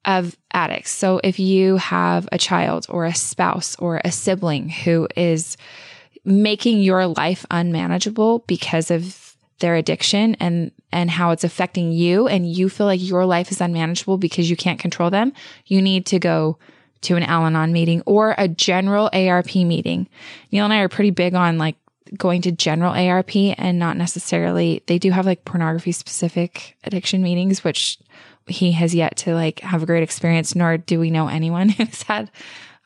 [0.05, 0.90] of addicts.
[0.90, 5.57] So if you have a child or a spouse or a sibling who is
[6.24, 9.28] making your life unmanageable because of
[9.61, 13.61] their addiction and and how it's affecting you and you feel like your life is
[13.61, 15.33] unmanageable because you can't control them,
[15.66, 16.59] you need to go
[17.03, 20.09] to an Al-Anon meeting or a general ARP meeting.
[20.51, 21.77] Neil and I are pretty big on like
[22.16, 27.62] going to general ARP and not necessarily they do have like pornography specific addiction meetings
[27.62, 27.99] which
[28.47, 32.03] he has yet to like have a great experience nor do we know anyone who's
[32.05, 32.31] had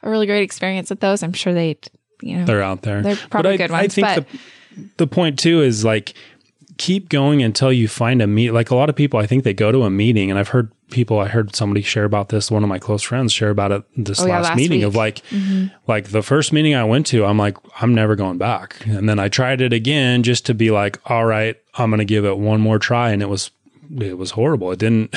[0.03, 1.23] a really great experience at those.
[1.23, 1.79] I'm sure they
[2.21, 3.03] you know they're out there.
[3.03, 3.85] They're probably good ones.
[3.85, 6.15] I think but the, the point too is like
[6.79, 8.53] keep going until you find a meet.
[8.53, 10.73] Like a lot of people, I think they go to a meeting, and I've heard
[10.91, 11.19] people.
[11.19, 12.51] I heard somebody share about this.
[12.51, 14.87] One of my close friends share about it this oh, last, yeah, last, meeting week.
[14.87, 15.67] of like, mm-hmm.
[15.87, 18.85] like the first meeting I went to, I'm like, I'm never going back.
[18.87, 22.05] And then I tried it again just to be like, all right, I'm going to
[22.05, 23.51] give it one more try, and it was
[24.01, 24.73] it was horrible.
[24.73, 25.15] It didn't.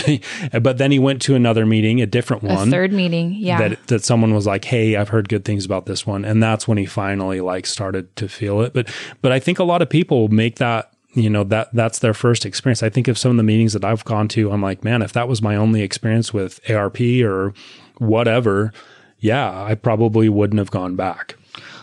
[0.61, 3.33] but then he went to another meeting, a different one, a third meeting.
[3.33, 6.41] Yeah, that that someone was like, "Hey, I've heard good things about this one," and
[6.41, 8.73] that's when he finally like started to feel it.
[8.73, 12.13] But but I think a lot of people make that you know that that's their
[12.13, 12.83] first experience.
[12.83, 15.13] I think of some of the meetings that i've gone to i'm like man if
[15.13, 17.53] that was my only experience with ARP or
[17.97, 18.71] whatever
[19.19, 21.35] yeah i probably wouldn't have gone back.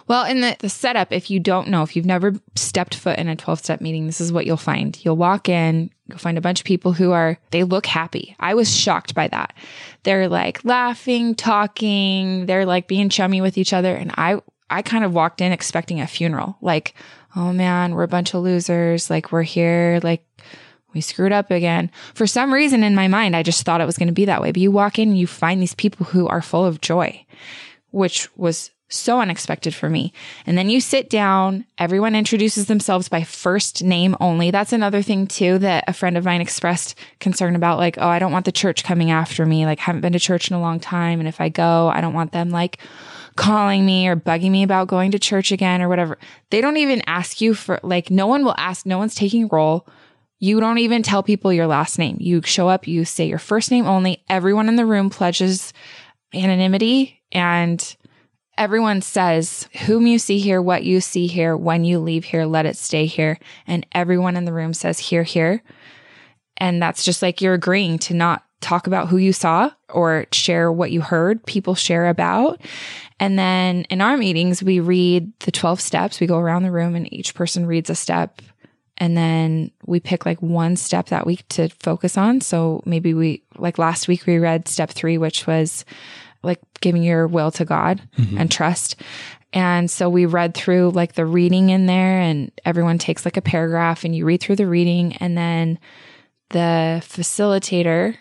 [0.09, 3.29] Well in the, the setup if you don't know if you've never stepped foot in
[3.29, 5.03] a 12-step meeting this is what you'll find.
[5.05, 8.37] You'll walk in you'll find a bunch of people who are they look happy.
[8.39, 9.55] I was shocked by that.
[10.03, 12.47] They're like laughing talking.
[12.47, 13.95] They're like being chummy with each other.
[13.95, 16.57] And i i kind of walked in expecting a funeral.
[16.61, 16.95] Like
[17.37, 19.11] oh man, we're a bunch of losers.
[19.11, 20.01] Like we're here.
[20.03, 20.27] Like
[20.95, 21.91] we screwed up again.
[22.15, 24.43] For some reason in my mind, I just thought it was going to be that
[24.43, 24.53] way.
[24.53, 27.25] But you walk in and you find these people who are full of joy,
[27.91, 30.13] which was so unexpected for me.
[30.45, 34.51] And then you sit down, everyone introduces themselves by first name only.
[34.51, 38.19] That's another thing too that a friend of mine expressed concern about like, oh, I
[38.19, 39.65] don't want the church coming after me.
[39.65, 42.13] Like haven't been to church in a long time and if I go, I don't
[42.13, 42.79] want them like
[43.37, 46.19] calling me or bugging me about going to church again or whatever.
[46.51, 49.87] They don't even ask you for like no one will ask, no one's taking roll.
[50.39, 52.17] You don't even tell people your last name.
[52.21, 54.25] You show up, you say your first name only.
[54.29, 55.73] Everyone in the room pledges
[56.35, 57.97] anonymity and
[58.59, 62.67] everyone says, whom you see here, what you see here, when you leave here, let
[62.67, 63.39] it stay here.
[63.67, 65.63] And everyone in the room says, here, here.
[66.57, 70.73] And that's just like you're agreeing to not talk about who you saw or share
[70.73, 72.61] what you heard people share about.
[73.21, 76.21] And then in our meetings, we read the 12 steps.
[76.21, 78.41] We go around the room and each person reads a step
[78.99, 82.41] and then we pick like one step that week to focus on.
[82.41, 85.85] So maybe we, like last week, we read step three, which was
[86.43, 88.39] like giving your will to God mm-hmm.
[88.39, 88.97] and trust.
[89.53, 93.43] And so we read through like the reading in there, and everyone takes like a
[93.43, 95.17] paragraph and you read through the reading.
[95.17, 95.79] And then
[96.51, 98.17] the facilitator,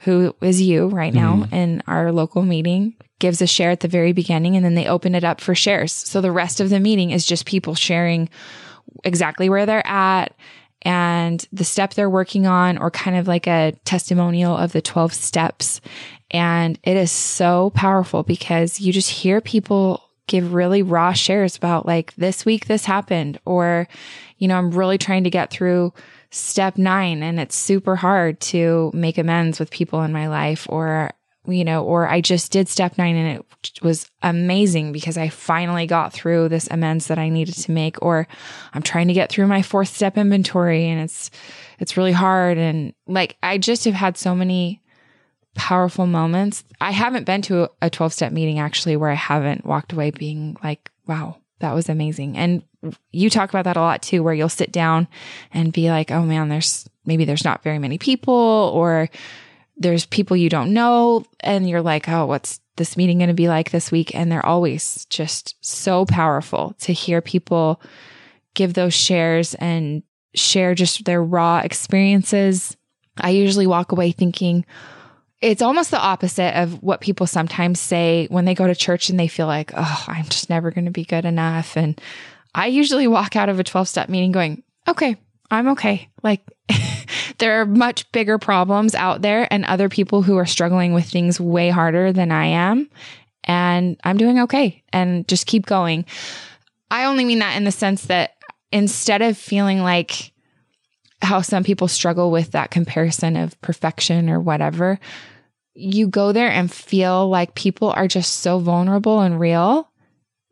[0.00, 1.54] who is you right now mm-hmm.
[1.54, 5.14] in our local meeting, gives a share at the very beginning and then they open
[5.14, 5.92] it up for shares.
[5.92, 8.28] So the rest of the meeting is just people sharing
[9.04, 10.34] exactly where they're at
[10.82, 15.12] and the step they're working on, or kind of like a testimonial of the 12
[15.12, 15.82] steps.
[16.30, 21.84] And it is so powerful because you just hear people give really raw shares about
[21.84, 23.88] like this week this happened, or,
[24.38, 25.92] you know, I'm really trying to get through
[26.30, 31.10] step nine and it's super hard to make amends with people in my life, or
[31.46, 35.86] you know, or I just did step nine and it was amazing because I finally
[35.86, 38.28] got through this amends that I needed to make, or
[38.74, 41.30] I'm trying to get through my fourth step inventory and it's,
[41.78, 42.58] it's really hard.
[42.58, 44.82] And like, I just have had so many
[45.54, 46.62] powerful moments.
[46.80, 50.56] I haven't been to a 12 step meeting actually where I haven't walked away being
[50.62, 52.36] like, wow, that was amazing.
[52.36, 52.62] And
[53.12, 55.08] you talk about that a lot too, where you'll sit down
[55.52, 59.08] and be like, oh man, there's maybe there's not very many people or
[59.76, 63.48] there's people you don't know and you're like, oh, what's this meeting going to be
[63.48, 64.14] like this week?
[64.14, 67.80] And they're always just so powerful to hear people
[68.54, 70.02] give those shares and
[70.34, 72.76] share just their raw experiences.
[73.18, 74.64] I usually walk away thinking
[75.40, 79.18] it's almost the opposite of what people sometimes say when they go to church and
[79.18, 81.76] they feel like, oh, I'm just never going to be good enough.
[81.76, 81.98] And
[82.54, 85.16] I usually walk out of a 12 step meeting going, okay,
[85.50, 86.08] I'm okay.
[86.22, 86.42] Like
[87.38, 91.40] there are much bigger problems out there and other people who are struggling with things
[91.40, 92.88] way harder than I am.
[93.44, 96.04] And I'm doing okay and just keep going.
[96.90, 98.36] I only mean that in the sense that
[98.72, 100.32] instead of feeling like
[101.22, 104.98] how some people struggle with that comparison of perfection or whatever,
[105.74, 109.89] you go there and feel like people are just so vulnerable and real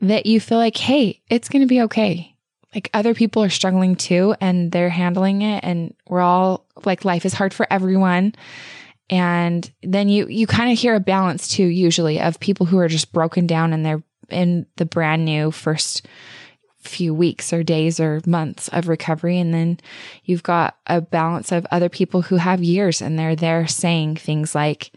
[0.00, 2.34] that you feel like, hey, it's going to be okay.
[2.74, 7.24] Like other people are struggling too and they're handling it and we're all like life
[7.24, 8.34] is hard for everyone.
[9.10, 12.88] And then you you kind of hear a balance too usually of people who are
[12.88, 16.06] just broken down and they're in the brand new first
[16.78, 19.38] few weeks or days or months of recovery.
[19.38, 19.80] And then
[20.24, 24.54] you've got a balance of other people who have years and they're there saying things
[24.54, 24.92] like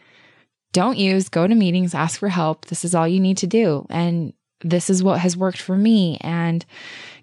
[0.74, 2.66] don't use go to meetings ask for help.
[2.66, 3.86] This is all you need to do.
[3.90, 4.34] And
[4.64, 6.66] this is what has worked for me and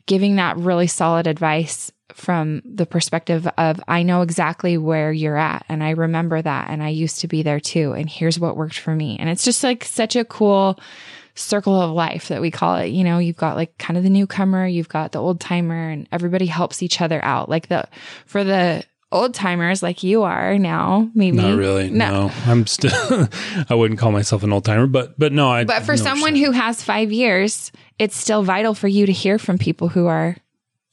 [0.06, 5.64] giving that really solid advice from the perspective of I know exactly where you're at
[5.68, 8.78] and I remember that and I used to be there too and here's what worked
[8.78, 9.16] for me.
[9.18, 10.80] And it's just like such a cool
[11.34, 12.88] circle of life that we call it.
[12.88, 16.08] You know, you've got like kind of the newcomer, you've got the old timer and
[16.10, 17.48] everybody helps each other out.
[17.48, 17.86] Like the
[18.26, 21.36] for the old timers like you are now, maybe.
[21.36, 21.90] Not really.
[21.90, 22.32] No, no.
[22.46, 23.28] I'm still
[23.68, 26.50] I wouldn't call myself an old timer, but but no, I But for someone who
[26.52, 30.36] has 5 years, it's still vital for you to hear from people who are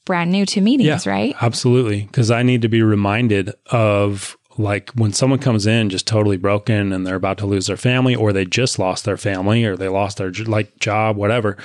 [0.04, 1.36] brand new to meetings, yeah, right?
[1.40, 2.02] Absolutely.
[2.02, 6.92] Because I need to be reminded of like when someone comes in just totally broken
[6.92, 9.88] and they're about to lose their family or they just lost their family or they
[9.88, 11.58] lost their like job, whatever.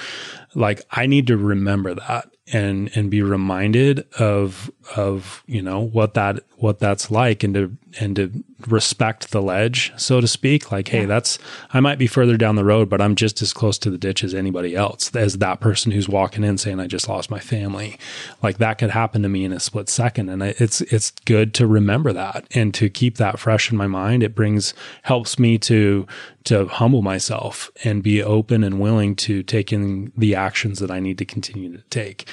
[0.55, 6.15] Like I need to remember that and and be reminded of of you know what
[6.15, 8.31] that what that's like and to and to
[8.67, 10.71] respect the ledge so to speak.
[10.71, 11.39] Like hey that's
[11.71, 14.23] i might be further down the road but i'm just as close to the ditch
[14.23, 17.97] as anybody else as that person who's walking in saying i just lost my family.
[18.41, 21.67] Like that could happen to me in a split second and it's it's good to
[21.67, 24.23] remember that and to keep that fresh in my mind.
[24.23, 24.73] It brings
[25.03, 26.07] helps me to
[26.43, 30.99] to humble myself and be open and willing to take in the actions that I
[30.99, 32.27] need to continue to take.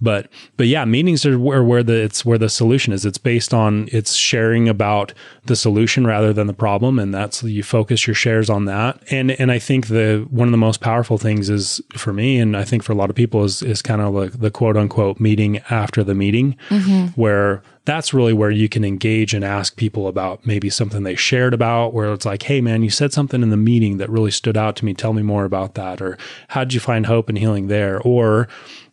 [0.00, 3.04] But but yeah, meetings are where where the it's where the solution is.
[3.04, 5.12] It's based on it's sharing about
[5.46, 9.02] the solution rather than the problem, and that's you focus your shares on that.
[9.10, 12.56] And and I think the one of the most powerful things is for me, and
[12.56, 15.18] I think for a lot of people is is kind of like the quote unquote
[15.18, 17.20] meeting after the meeting, mm-hmm.
[17.20, 21.54] where that's really where you can engage and ask people about maybe something they shared
[21.54, 24.58] about, where it's like, hey, man, you said something in the meeting that really stood
[24.58, 24.92] out to me.
[24.92, 26.02] Tell me more about that.
[26.02, 26.18] Or
[26.48, 27.98] how did you find hope and healing there?
[28.02, 28.46] Or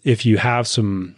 [0.06, 1.18] if you have some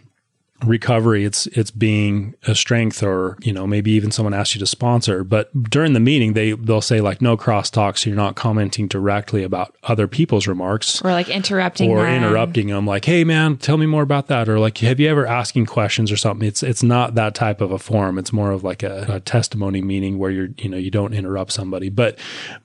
[0.66, 4.66] recovery it's it's being a strength or you know maybe even someone asks you to
[4.66, 5.24] sponsor.
[5.24, 9.43] But during the meeting they they'll say like no crosstalk so you're not commenting directly
[9.43, 11.01] about other people's remarks.
[11.03, 12.24] Or like interrupting or them.
[12.24, 14.49] interrupting them like hey man tell me more about that.
[14.49, 16.47] Or like have you ever asking questions or something?
[16.47, 19.82] It's it's not that type of a forum it's more of like a, a testimony
[19.82, 21.89] meeting where you're you know you don't interrupt somebody.
[21.89, 22.18] But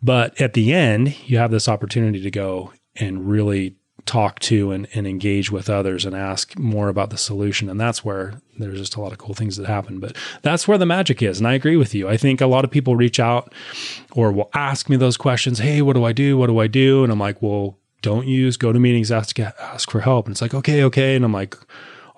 [0.03, 4.89] but at the end you have this opportunity to go and really talk to and,
[4.95, 7.69] and engage with others and ask more about the solution.
[7.69, 10.01] And that's where there's just a lot of cool things that happen.
[10.01, 11.39] But that's where the magic is.
[11.39, 12.09] And I agree with you.
[12.09, 13.53] I think a lot of people reach out
[14.13, 15.61] or will ask me those questions.
[15.61, 16.37] Hey, what do I do?
[16.37, 17.05] What do I do?
[17.05, 20.27] And I'm like, well, don't use go to meetings, ask ask for help.
[20.27, 21.15] And it's like, okay, okay.
[21.15, 21.57] And I'm like,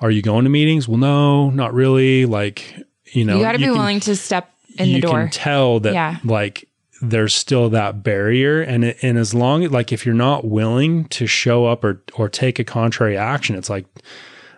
[0.01, 0.89] are you going to meetings?
[0.89, 2.27] Well, no, not really.
[2.27, 2.75] Like,
[3.13, 5.19] you know, you got to be can, willing to step in the door.
[5.19, 6.17] You can tell that yeah.
[6.25, 6.69] like
[7.11, 11.27] there's still that barrier and it, and as long like if you're not willing to
[11.27, 13.87] show up or or take a contrary action it's like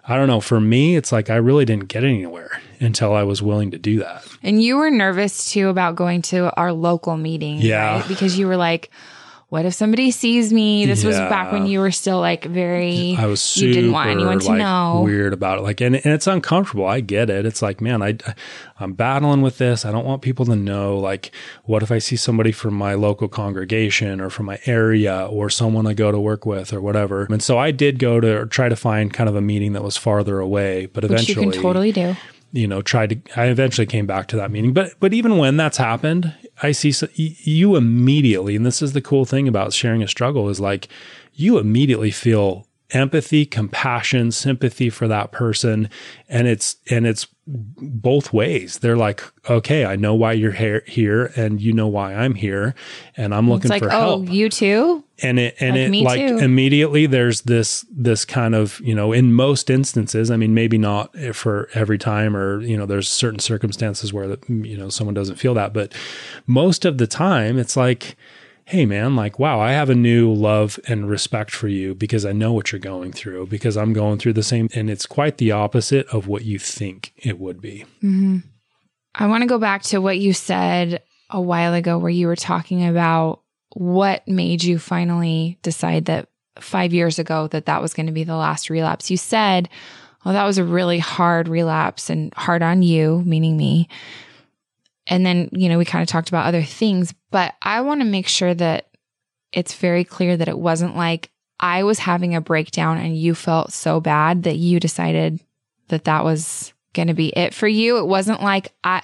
[0.09, 3.42] I don't know for me it's like I really didn't get anywhere until I was
[3.42, 4.24] willing to do that.
[4.42, 8.01] And you were nervous too about going to our local meeting, yeah.
[8.01, 8.09] Right?
[8.09, 8.90] Because you were like
[9.49, 10.86] what if somebody sees me?
[10.86, 11.09] This yeah.
[11.09, 13.14] was back when you were still like very.
[13.16, 15.03] I was super, you didn't want anyone to like, know.
[15.05, 16.84] Weird about it, like, and, and it's uncomfortable.
[16.84, 17.47] I get it.
[17.47, 18.18] It's like, man, I,
[18.80, 19.84] I'm battling with this.
[19.84, 20.99] I don't want people to know.
[20.99, 21.30] Like,
[21.64, 25.86] what if I see somebody from my local congregation or from my area or someone
[25.86, 27.26] I go to work with or whatever?
[27.30, 29.97] And so I did go to try to find kind of a meeting that was
[29.97, 32.16] farther away, but eventually, Which you can totally do
[32.53, 35.57] you know tried to i eventually came back to that meeting but but even when
[35.57, 36.32] that's happened
[36.62, 40.48] i see so, you immediately and this is the cool thing about sharing a struggle
[40.48, 40.88] is like
[41.34, 45.88] you immediately feel empathy compassion sympathy for that person
[46.28, 48.78] and it's and it's both ways.
[48.78, 52.74] They're like, okay, I know why you're here, and you know why I'm here,
[53.16, 54.30] and I'm looking like, for oh, help.
[54.30, 55.05] you too.
[55.22, 56.38] And it and like it like too.
[56.38, 61.16] immediately there's this this kind of you know in most instances, I mean maybe not
[61.34, 65.55] for every time, or you know there's certain circumstances where you know someone doesn't feel
[65.55, 65.94] that, but
[66.47, 68.16] most of the time it's like
[68.66, 72.32] hey man, like, wow, I have a new love and respect for you because I
[72.32, 74.68] know what you're going through, because I'm going through the same.
[74.74, 77.84] And it's quite the opposite of what you think it would be.
[78.02, 78.38] Mm-hmm.
[79.14, 81.00] I want to go back to what you said
[81.30, 83.40] a while ago, where you were talking about
[83.74, 88.24] what made you finally decide that five years ago that that was going to be
[88.24, 89.12] the last relapse.
[89.12, 89.68] You said,
[90.24, 93.88] well, that was a really hard relapse and hard on you, meaning me.
[95.07, 98.07] And then, you know, we kind of talked about other things, but I want to
[98.07, 98.88] make sure that
[99.52, 101.30] it's very clear that it wasn't like
[101.61, 105.40] I was having a breakdown and you felt so bad that you decided
[105.88, 107.98] that that was going to be it for you.
[107.98, 109.02] It wasn't like I,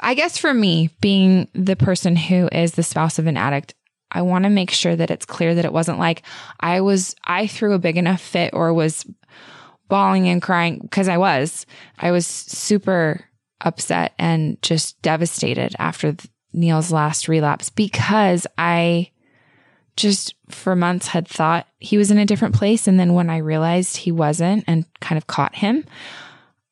[0.00, 3.74] I guess for me, being the person who is the spouse of an addict,
[4.10, 6.22] I want to make sure that it's clear that it wasn't like
[6.58, 9.06] I was, I threw a big enough fit or was
[9.88, 11.64] bawling and crying because I was,
[11.98, 13.24] I was super
[13.60, 16.16] upset and just devastated after
[16.52, 19.10] Neil's last relapse because I
[19.96, 22.88] just for months had thought he was in a different place.
[22.88, 25.84] And then when I realized he wasn't and kind of caught him,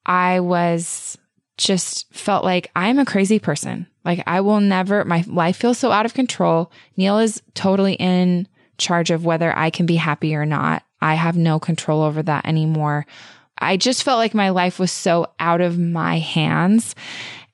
[0.06, 1.18] I was
[1.58, 3.86] just felt like I'm a crazy person.
[4.04, 6.72] Like I will never, my life feels so out of control.
[6.96, 10.82] Neil is totally in charge of whether I can be happy or not.
[11.00, 13.06] I have no control over that anymore.
[13.58, 16.94] I just felt like my life was so out of my hands.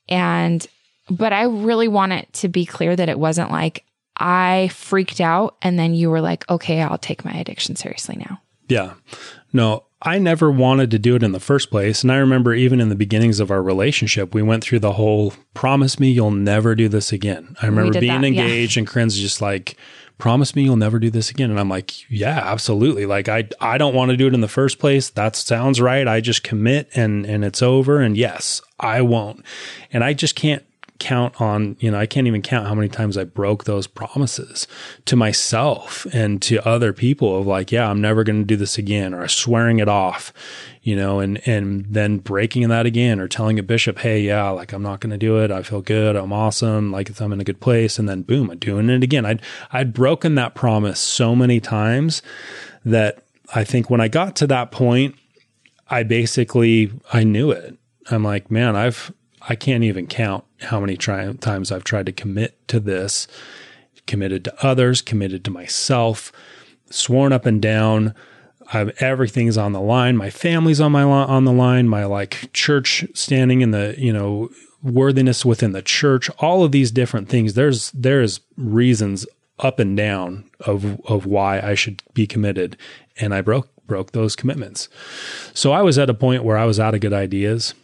[0.09, 0.67] And,
[1.09, 3.85] but I really want it to be clear that it wasn't like
[4.17, 8.41] I freaked out and then you were like, okay, I'll take my addiction seriously now.
[8.69, 8.95] Yeah.
[9.53, 12.03] No, I never wanted to do it in the first place.
[12.03, 15.33] And I remember even in the beginnings of our relationship, we went through the whole
[15.55, 17.57] promise me you'll never do this again.
[17.63, 18.81] I remember being that, engaged yeah.
[18.81, 19.77] and Corinne's just like,
[20.25, 21.51] promise me you'll never do this again.
[21.51, 23.05] And I'm like, yeah, absolutely.
[23.05, 25.11] Like I, I don't want to do it in the first place.
[25.11, 26.09] That sounds right.
[26.09, 28.01] I just commit and, and it's over.
[28.01, 29.45] And yes, I won't.
[29.93, 30.65] And I just can't
[31.01, 34.69] count on, you know, I can't even count how many times I broke those promises
[35.07, 38.79] to myself and to other people of like, yeah, I'm never going to do this
[38.79, 40.33] again or swearing it off,
[40.83, 44.73] you know, and, and then breaking that again or telling a bishop, Hey, yeah, like
[44.73, 45.51] I'm not going to do it.
[45.51, 46.15] I feel good.
[46.15, 46.93] I'm awesome.
[46.93, 47.99] Like I'm in a good place.
[47.99, 49.27] And then boom, I'm doing it again.
[49.27, 49.43] I'd,
[49.73, 52.23] I'd broken that promise so many times
[52.85, 55.17] that I think when I got to that point,
[55.89, 57.77] I basically, I knew it.
[58.11, 59.13] I'm like, man, I've,
[59.49, 63.27] I can't even count how many try- times I've tried to commit to this,
[64.07, 66.33] committed to others, committed to myself,
[66.91, 68.15] sworn up and down.
[68.73, 70.17] I've, everything's on the line.
[70.17, 71.89] My family's on my on the line.
[71.89, 74.49] My like church standing in the you know
[74.83, 76.31] worthiness within the church.
[76.39, 77.55] All of these different things.
[77.55, 79.27] There's there's reasons
[79.59, 82.79] up and down of of why I should be committed,
[83.19, 84.89] and I broke broke those commitments.
[85.53, 87.75] So I was at a point where I was out of good ideas,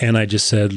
[0.00, 0.72] and I just said,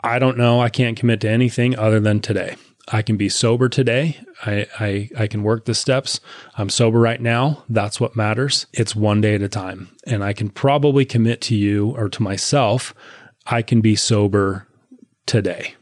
[0.00, 0.60] I don't know.
[0.60, 2.56] I can't commit to anything other than today.
[2.90, 4.18] I can be sober today.
[4.46, 6.20] I, I, I can work the steps.
[6.56, 7.64] I'm sober right now.
[7.68, 8.66] That's what matters.
[8.72, 9.90] It's one day at a time.
[10.06, 12.94] And I can probably commit to you or to myself,
[13.46, 14.66] I can be sober
[15.26, 15.74] today.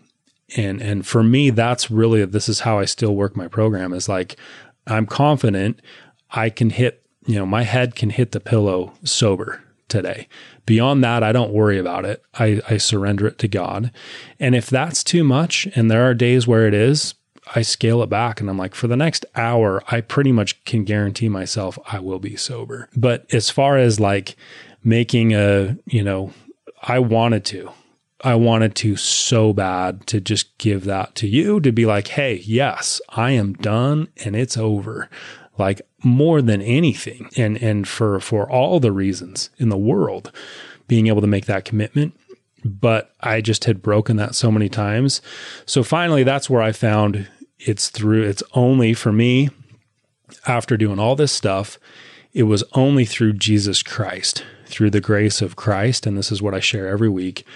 [0.56, 4.08] And and for me, that's really this is how I still work my program is
[4.08, 4.36] like
[4.86, 5.80] I'm confident
[6.30, 10.28] I can hit, you know, my head can hit the pillow sober today.
[10.66, 12.22] Beyond that, I don't worry about it.
[12.34, 13.92] I, I surrender it to God.
[14.40, 17.14] And if that's too much, and there are days where it is,
[17.54, 20.84] I scale it back and I'm like, for the next hour, I pretty much can
[20.84, 22.88] guarantee myself I will be sober.
[22.96, 24.36] But as far as like
[24.82, 26.32] making a, you know,
[26.82, 27.70] I wanted to,
[28.22, 32.42] I wanted to so bad to just give that to you to be like, hey,
[32.44, 35.08] yes, I am done and it's over
[35.58, 40.32] like more than anything and and for for all the reasons in the world
[40.88, 42.18] being able to make that commitment.
[42.64, 45.20] But I just had broken that so many times.
[45.66, 47.28] So finally that's where I found
[47.58, 49.50] it's through it's only for me
[50.46, 51.78] after doing all this stuff
[52.34, 56.54] it was only through Jesus Christ through the grace of Christ and this is what
[56.54, 57.46] I share every week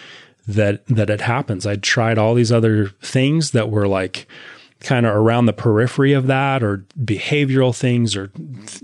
[0.46, 1.66] that that it happens.
[1.66, 4.26] I'd tried all these other things that were like
[4.80, 8.32] kind of around the periphery of that or behavioral things or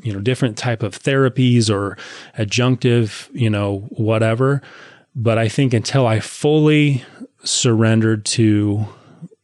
[0.02, 1.96] you know different type of therapies or
[2.38, 4.62] adjunctive you know whatever.
[5.14, 7.04] But i think until i fully
[7.42, 8.86] surrendered to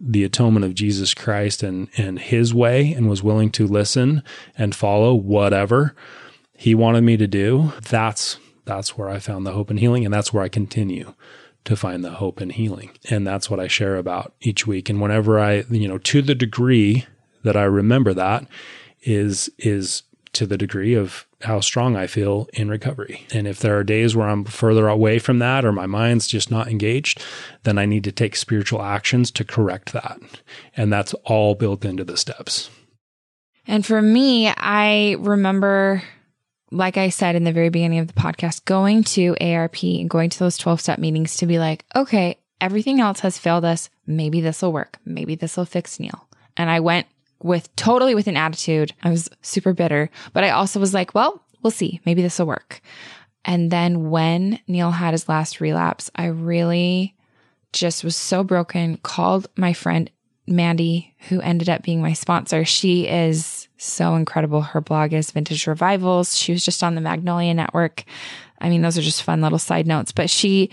[0.05, 4.23] the atonement of Jesus Christ and and his way and was willing to listen
[4.59, 5.95] and follow whatever
[6.57, 10.13] he wanted me to do that's that's where I found the hope and healing and
[10.13, 11.15] that's where I continue
[11.65, 12.91] to find the hope and healing.
[13.11, 14.89] And that's what I share about each week.
[14.89, 17.07] And whenever I, you know, to the degree
[17.45, 18.47] that I remember that
[19.03, 20.03] is, is
[20.33, 23.27] to the degree of how strong I feel in recovery.
[23.33, 26.51] And if there are days where I'm further away from that or my mind's just
[26.51, 27.23] not engaged,
[27.65, 30.21] then I need to take spiritual actions to correct that.
[30.77, 32.71] And that's all built into the steps.
[33.67, 36.03] And for me, I remember
[36.73, 40.31] like I said in the very beginning of the podcast, going to ARP and going
[40.31, 43.91] to those 12 step meetings to be like, okay, everything else has failed us.
[44.07, 44.99] Maybe this will work.
[45.05, 46.27] Maybe this will fix Neil.
[46.57, 47.07] And I went
[47.43, 48.93] with totally with an attitude.
[49.03, 52.01] I was super bitter, but I also was like, well, we'll see.
[52.07, 52.81] Maybe this will work.
[53.45, 57.15] And then when Neil had his last relapse, I really
[57.73, 60.11] just was so broken, called my friend
[60.47, 62.65] Mandy, who ended up being my sponsor.
[62.65, 64.63] She is so incredible.
[64.63, 66.37] Her blog is Vintage Revivals.
[66.37, 68.05] She was just on the Magnolia Network.
[68.61, 70.71] I mean, those are just fun little side notes, but she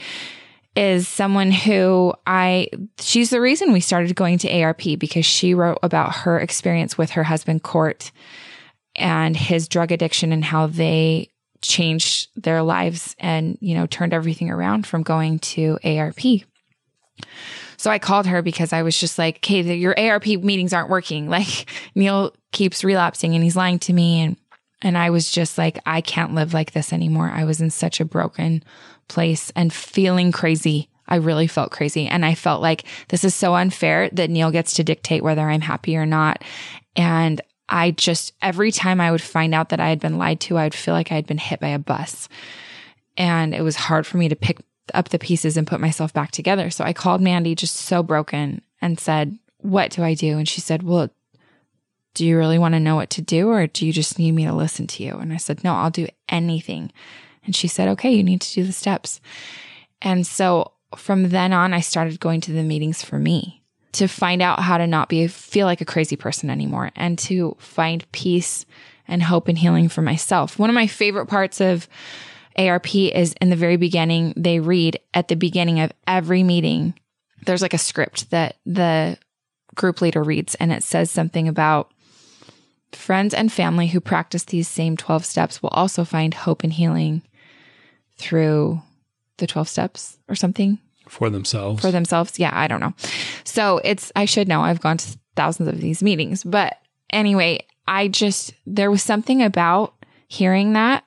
[0.76, 5.80] is someone who I, she's the reason we started going to ARP because she wrote
[5.82, 8.12] about her experience with her husband, Court,
[8.96, 11.30] and his drug addiction and how they
[11.62, 16.20] changed their lives and, you know, turned everything around from going to ARP.
[17.80, 21.30] So I called her because I was just like, okay, your ARP meetings aren't working.
[21.40, 24.20] Like Neil keeps relapsing and he's lying to me.
[24.20, 24.36] And,
[24.82, 27.30] and I was just like, I can't live like this anymore.
[27.30, 28.64] I was in such a broken
[29.08, 30.90] place and feeling crazy.
[31.08, 32.06] I really felt crazy.
[32.06, 35.62] And I felt like this is so unfair that Neil gets to dictate whether I'm
[35.62, 36.44] happy or not.
[36.98, 40.58] And I just, every time I would find out that I had been lied to,
[40.58, 42.28] I would feel like I had been hit by a bus.
[43.16, 44.58] And it was hard for me to pick
[44.94, 46.70] up the pieces and put myself back together.
[46.70, 50.38] So I called Mandy just so broken and said, What do I do?
[50.38, 51.10] And she said, Well,
[52.14, 54.46] do you really want to know what to do or do you just need me
[54.46, 55.16] to listen to you?
[55.16, 56.92] And I said, No, I'll do anything.
[57.46, 59.22] And she said, Okay, you need to do the steps.
[60.02, 64.42] And so from then on, I started going to the meetings for me to find
[64.42, 68.66] out how to not be feel like a crazy person anymore and to find peace
[69.08, 70.60] and hope and healing for myself.
[70.60, 71.88] One of my favorite parts of
[72.60, 76.94] ARP is in the very beginning, they read at the beginning of every meeting
[77.46, 79.18] there's like a script that the
[79.76, 81.92] group leader reads, and it says something about
[82.92, 87.22] friends and family who practice these same 12 steps will also find hope and healing
[88.18, 88.82] through
[89.38, 91.82] the 12 steps or something for themselves.
[91.82, 92.40] for themselves.
[92.40, 92.94] Yeah, I don't know.
[93.44, 94.62] So it's, I should know.
[94.62, 96.44] I've gone to thousands of these meetings.
[96.44, 96.78] But
[97.12, 99.94] anyway, I just, there was something about
[100.28, 101.04] hearing that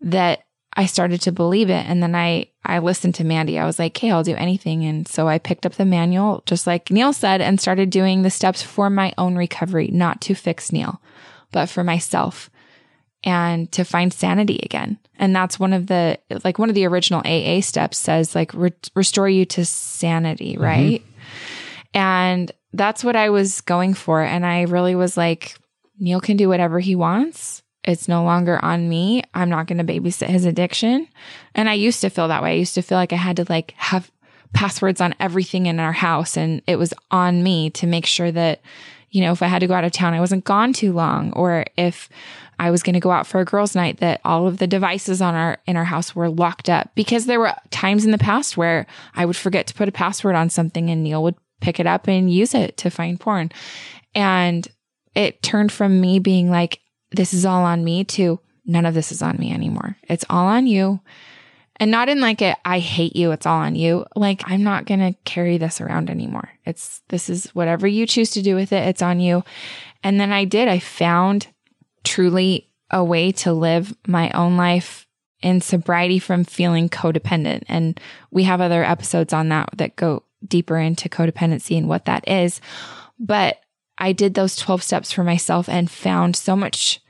[0.00, 0.44] that
[0.78, 1.84] I started to believe it.
[1.86, 3.58] And then I, I listened to Mandy.
[3.58, 4.84] I was like, okay, I'll do anything.
[4.84, 8.30] And so I picked up the manual, just like Neil said, and started doing the
[8.30, 11.02] steps for my own recovery, not to fix Neil,
[11.50, 12.48] but for myself
[13.24, 15.00] and to find sanity again.
[15.16, 18.70] And that's one of the, like one of the original AA steps says, like, re-
[18.94, 20.62] restore you to sanity, mm-hmm.
[20.62, 21.02] right?
[21.92, 24.22] And that's what I was going for.
[24.22, 25.56] And I really was like,
[25.98, 27.64] Neil can do whatever he wants.
[27.88, 29.22] It's no longer on me.
[29.32, 31.08] I'm not going to babysit his addiction.
[31.54, 32.50] And I used to feel that way.
[32.50, 34.10] I used to feel like I had to like have
[34.52, 38.60] passwords on everything in our house and it was on me to make sure that,
[39.10, 41.32] you know, if I had to go out of town, I wasn't gone too long
[41.32, 42.10] or if
[42.58, 45.22] I was going to go out for a girls night that all of the devices
[45.22, 48.58] on our in our house were locked up because there were times in the past
[48.58, 51.86] where I would forget to put a password on something and Neil would pick it
[51.86, 53.50] up and use it to find porn.
[54.14, 54.68] And
[55.14, 56.80] it turned from me being like
[57.10, 59.96] this is all on me to none of this is on me anymore.
[60.04, 61.00] It's all on you.
[61.80, 64.04] And not in like a I hate you, it's all on you.
[64.14, 66.50] Like I'm not going to carry this around anymore.
[66.64, 69.44] It's this is whatever you choose to do with it, it's on you.
[70.02, 70.68] And then I did.
[70.68, 71.48] I found
[72.04, 75.06] truly a way to live my own life
[75.40, 77.62] in sobriety from feeling codependent.
[77.68, 78.00] And
[78.30, 82.60] we have other episodes on that that go deeper into codependency and what that is.
[83.20, 83.60] But
[83.98, 87.00] I did those 12 steps for myself and found so much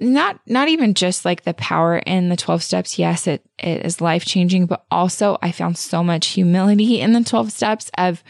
[0.00, 2.98] not not even just like the power in the 12 steps.
[2.98, 7.24] Yes it it is life changing but also i found so much humility in the
[7.24, 8.22] 12 steps of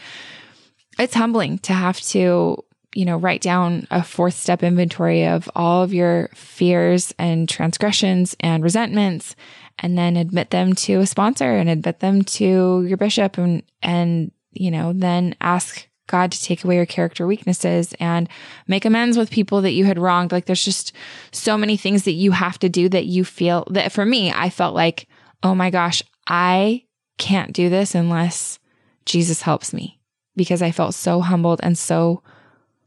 [0.97, 2.63] it's humbling to have to
[2.95, 8.35] you know write down a fourth step inventory of all of your fears and transgressions
[8.39, 9.35] and resentments
[9.77, 14.31] and then admit them to a sponsor and admit them to your bishop and and
[14.51, 18.27] you know then ask God to take away your character weaknesses and
[18.67, 20.33] make amends with people that you had wronged.
[20.33, 20.91] Like there's just
[21.31, 24.49] so many things that you have to do that you feel that for me, I
[24.49, 25.07] felt like,
[25.43, 26.83] oh my gosh, I
[27.17, 28.59] can't do this unless
[29.05, 29.99] Jesus helps me
[30.35, 32.23] because I felt so humbled and so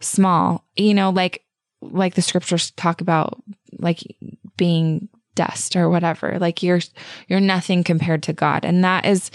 [0.01, 1.45] small, you know, like,
[1.81, 3.43] like the scriptures talk about
[3.79, 4.03] like
[4.57, 6.39] being dust or whatever.
[6.39, 6.81] Like you're,
[7.29, 8.65] you're nothing compared to God.
[8.65, 9.31] And that is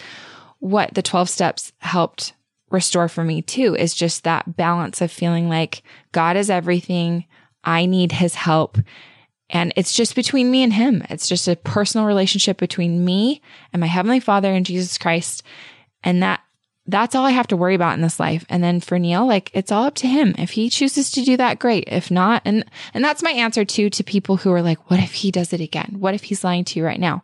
[0.59, 2.33] what the 12 steps helped
[2.70, 7.26] restore for me too is just that balance of feeling like God is everything.
[7.63, 8.78] I need his help.
[9.49, 11.03] And it's just between me and him.
[11.09, 13.41] It's just a personal relationship between me
[13.72, 15.43] and my heavenly father and Jesus Christ.
[16.03, 16.41] And that
[16.89, 18.45] that's all I have to worry about in this life.
[18.49, 20.34] And then for Neil, like it's all up to him.
[20.38, 21.84] If he chooses to do that, great.
[21.88, 25.13] If not, and and that's my answer too to people who are like, what if
[25.13, 25.97] he does it again?
[25.99, 27.24] What if he's lying to you right now?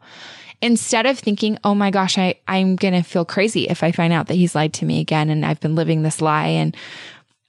[0.63, 4.13] Instead of thinking, oh my gosh, I, I'm going to feel crazy if I find
[4.13, 6.47] out that he's lied to me again and I've been living this lie.
[6.47, 6.75] And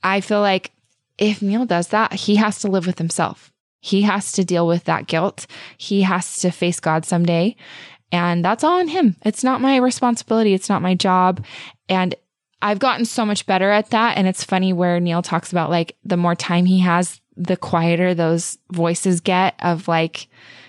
[0.02, 0.72] I feel like
[1.16, 3.52] if Neil does that, he has to live with himself.
[3.80, 5.46] He has to deal with that guilt.
[5.78, 7.54] He has to face God someday.
[8.10, 9.14] And that's all on him.
[9.24, 10.52] It's not my responsibility.
[10.52, 11.44] It's not my job.
[11.88, 12.16] And
[12.62, 14.18] I've gotten so much better at that.
[14.18, 18.12] And it's funny where Neil talks about like the more time he has, the quieter
[18.12, 20.26] those voices get of like,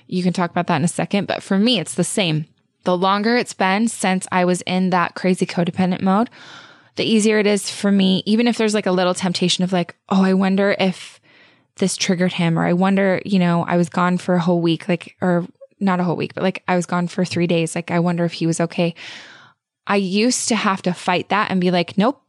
[0.07, 1.27] you can talk about that in a second.
[1.27, 2.45] But for me, it's the same.
[2.83, 6.29] The longer it's been since I was in that crazy codependent mode,
[6.95, 9.95] the easier it is for me, even if there's like a little temptation of like,
[10.09, 11.19] oh, I wonder if
[11.77, 14.87] this triggered him, or I wonder, you know, I was gone for a whole week,
[14.87, 15.45] like, or
[15.79, 17.75] not a whole week, but like I was gone for three days.
[17.75, 18.95] Like, I wonder if he was okay.
[19.87, 22.21] I used to have to fight that and be like, nope,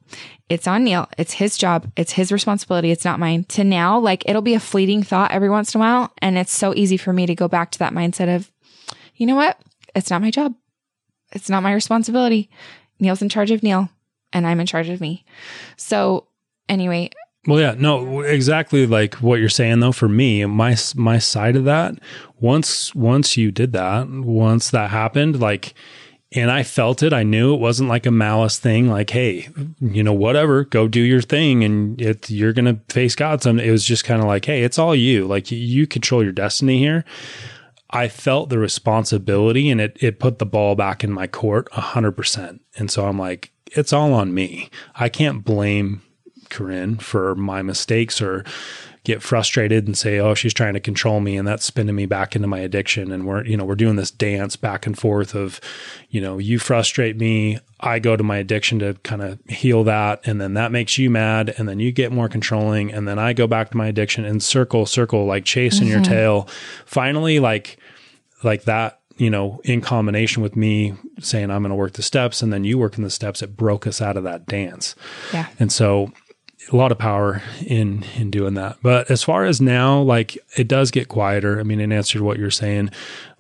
[0.49, 1.09] it's on Neil.
[1.19, 1.91] It's his job.
[1.97, 2.91] It's his responsibility.
[2.91, 3.45] It's not mine.
[3.45, 6.13] To now, like it'll be a fleeting thought every once in a while.
[6.19, 8.51] And it's so easy for me to go back to that mindset of,
[9.17, 9.59] you know what?
[9.95, 10.55] It's not my job.
[11.33, 12.49] It's not my responsibility.
[13.01, 13.89] Neil's in charge of Neil
[14.33, 15.25] and I'm in charge of me.
[15.77, 16.29] So
[16.69, 17.11] anyway.
[17.47, 19.93] Well, yeah, no, exactly like what you're saying though.
[19.93, 21.95] For me, my my side of that,
[22.41, 25.75] once once you did that, once that happened, like
[26.37, 27.13] and I felt it.
[27.13, 28.89] I knew it wasn't like a malice thing.
[28.89, 29.49] Like, hey,
[29.81, 33.43] you know, whatever, go do your thing, and it, you're gonna face God.
[33.43, 33.59] Some.
[33.59, 35.27] It was just kind of like, hey, it's all you.
[35.27, 37.05] Like, you control your destiny here.
[37.91, 42.13] I felt the responsibility, and it it put the ball back in my court hundred
[42.13, 42.61] percent.
[42.77, 44.71] And so I'm like, it's all on me.
[44.95, 46.03] I can't blame
[46.51, 48.45] Corinne for my mistakes or
[49.07, 52.35] get frustrated and say, "Oh, she's trying to control me," and that's spinning me back
[52.35, 53.13] into my addiction.
[53.13, 55.61] And we're you know we're doing this dance back and forth of,
[56.11, 60.27] you know, you frustrate me, I go to my addiction to kind of heal that,
[60.27, 63.33] and then that makes you mad, and then you get more controlling, and then I
[63.33, 65.95] go back to my addiction and circle, circle, like chasing mm-hmm.
[65.95, 66.49] your tail.
[66.85, 67.79] Finally, like
[68.43, 72.43] like that you know, in combination with me saying I'm going to work the steps
[72.43, 74.95] and then you working the steps, it broke us out of that dance.
[75.33, 75.49] Yeah.
[75.59, 76.13] And so
[76.73, 78.77] a lot of power in in doing that.
[78.83, 81.61] But as far as now, like it does get quieter.
[81.61, 82.91] I mean, in answer to what you're saying,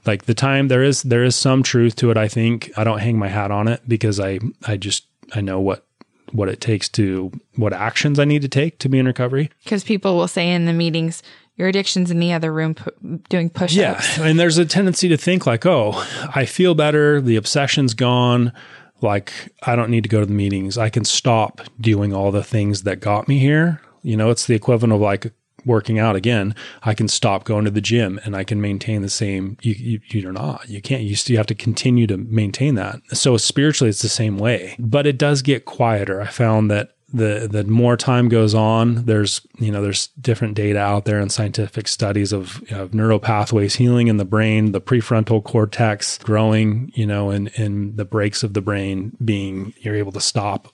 [0.04, 2.16] like the time there is there is some truth to it.
[2.16, 5.60] I think I don't hang my hat on it because I I just I know
[5.60, 5.84] what
[6.32, 9.50] what it takes to what actions I need to take to be in recovery.
[9.64, 11.22] Because people will say in the meetings,
[11.56, 13.74] your addiction's in the other room pu- doing push-ups.
[14.18, 15.92] Yeah, and there's a tendency to think like, oh,
[16.34, 17.20] I feel better.
[17.20, 18.52] The obsession's gone
[19.00, 20.78] like I don't need to go to the meetings.
[20.78, 23.80] I can stop doing all the things that got me here.
[24.02, 25.32] You know, it's the equivalent of like
[25.66, 26.54] working out again.
[26.84, 29.58] I can stop going to the gym and I can maintain the same.
[29.60, 30.68] You, you, are not.
[30.68, 31.02] You can't.
[31.02, 33.00] You still have to continue to maintain that.
[33.12, 34.76] So spiritually, it's the same way.
[34.78, 36.22] But it does get quieter.
[36.22, 40.78] I found that the the more time goes on, there's you know there's different data
[40.78, 45.42] out there and scientific studies of, of neural pathways healing in the brain, the prefrontal
[45.42, 50.20] cortex growing, you know, and and the brakes of the brain being you're able to
[50.20, 50.72] stop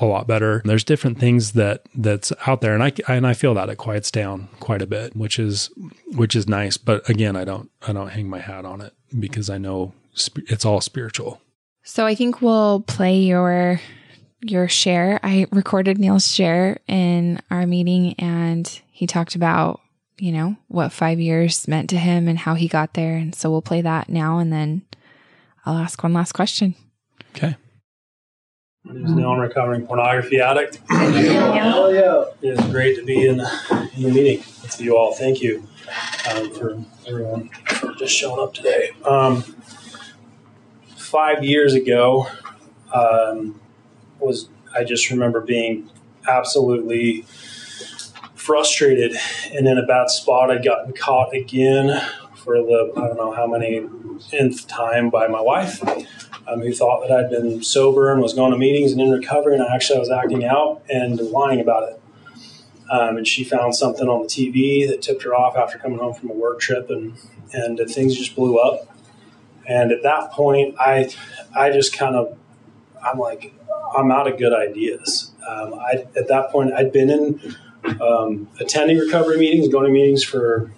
[0.00, 0.62] a lot better.
[0.64, 4.10] There's different things that that's out there, and I and I feel that it quiets
[4.10, 5.70] down quite a bit, which is
[6.14, 6.76] which is nice.
[6.76, 9.94] But again, I don't I don't hang my hat on it because I know
[10.36, 11.40] it's all spiritual.
[11.82, 13.80] So I think we'll play your
[14.42, 15.20] your share.
[15.22, 19.80] I recorded Neil's share in our meeting and he talked about,
[20.18, 23.16] you know, what five years meant to him and how he got there.
[23.16, 24.82] And so we'll play that now and then
[25.66, 26.74] I'll ask one last question.
[27.36, 27.56] Okay.
[28.82, 30.80] My name is Neil, I'm recovering pornography addict.
[30.90, 32.24] yeah.
[32.40, 35.14] It is great to be in, in the meeting with you all.
[35.14, 35.68] Thank you
[36.30, 38.92] um, for everyone for just showing up today.
[39.04, 39.42] Um,
[40.96, 42.26] five years ago,
[42.94, 43.60] um,
[44.20, 45.90] was I just remember being
[46.28, 47.24] absolutely
[48.34, 49.16] frustrated
[49.52, 50.50] and in a bad spot.
[50.50, 52.00] I'd gotten caught again
[52.34, 53.86] for the I don't know how many
[54.32, 55.82] nth time by my wife,
[56.48, 59.54] um, who thought that I'd been sober and was going to meetings and in recovery,
[59.54, 62.02] and actually I was acting out and lying about it.
[62.90, 66.14] Um, and she found something on the TV that tipped her off after coming home
[66.14, 67.16] from a work trip, and
[67.52, 68.96] and things just blew up.
[69.66, 71.10] And at that point, I
[71.54, 72.36] I just kind of
[73.04, 73.54] I'm like
[73.96, 75.32] I'm out of good ideas.
[75.48, 77.56] Um, I, at that point, I'd been in
[78.00, 80.70] um, attending recovery meetings, going to meetings for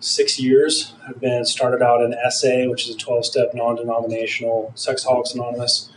[0.00, 0.92] six years.
[1.06, 5.90] I've been started out in SA, which is a 12 step non denominational Sexaholics Anonymous.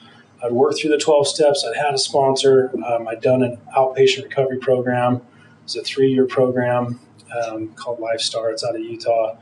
[0.43, 1.65] I'd worked through the 12 steps.
[1.65, 2.71] I'd had a sponsor.
[2.85, 5.21] Um, I'd done an outpatient recovery program.
[5.63, 6.99] It's a three year program
[7.45, 9.37] um, called Life Starts out of Utah.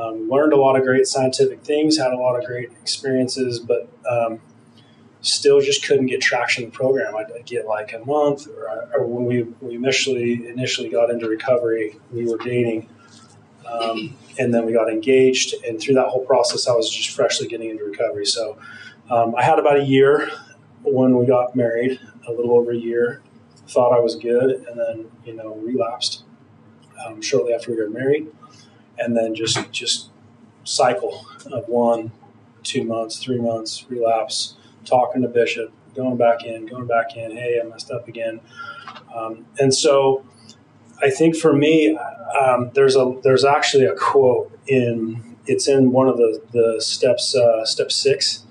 [0.00, 3.88] Um, learned a lot of great scientific things, had a lot of great experiences, but
[4.08, 4.40] um,
[5.22, 7.14] still just couldn't get traction in the program.
[7.16, 11.98] I'd, get like a month, or, or, when we, we initially initially got into recovery,
[12.12, 12.88] we were dating,
[13.66, 15.54] um, and then we got engaged.
[15.66, 18.26] And through that whole process, I was just freshly getting into recovery.
[18.26, 18.58] So
[19.10, 20.30] um, I had about a year
[20.82, 23.22] when we got married, a little over a year.
[23.68, 26.24] Thought I was good, and then you know relapsed
[27.04, 28.28] um, shortly after we got married,
[28.98, 30.10] and then just just
[30.64, 32.12] cycle of one,
[32.62, 37.32] two months, three months, relapse talking to Bishop, going back in, going back in.
[37.32, 38.40] Hey, I messed up again.
[39.14, 40.24] Um, and so,
[41.02, 41.98] I think for me,
[42.40, 47.34] um, there's a there's actually a quote in it's in one of the the steps
[47.34, 48.44] uh, step six,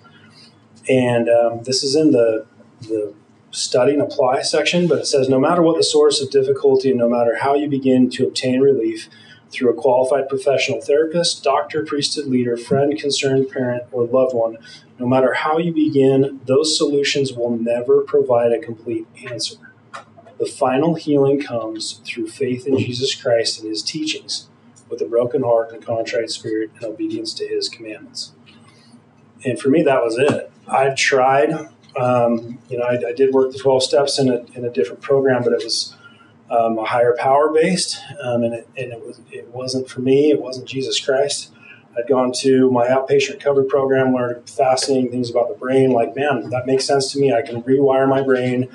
[0.88, 2.46] and um, this is in the
[2.82, 3.14] the
[3.52, 4.88] study and apply section.
[4.88, 7.70] But it says no matter what the source of difficulty, and no matter how you
[7.70, 9.10] begin to obtain relief
[9.52, 14.58] through a qualified professional therapist, doctor, priesthood leader, friend, concerned parent, or loved one,
[15.00, 19.56] no matter how you begin, those solutions will never provide a complete answer.
[20.38, 24.48] The final healing comes through faith in Jesus Christ and his teachings,
[24.90, 28.34] with a broken heart and a contrite spirit and obedience to his commandments.
[29.46, 30.52] And for me, that was it.
[30.68, 31.52] I've tried,
[31.96, 35.02] um, you know, I, I, did work the 12 steps in a, in a different
[35.02, 35.96] program, but it was
[36.50, 40.32] um, a higher power based, um, and, it, and it, was, it wasn't for me,
[40.32, 41.52] it wasn't Jesus Christ.
[41.98, 45.92] I'd gone to my outpatient recovery program, learned fascinating things about the brain.
[45.92, 47.34] Like, man, that makes sense to me.
[47.34, 48.70] I can rewire my brain.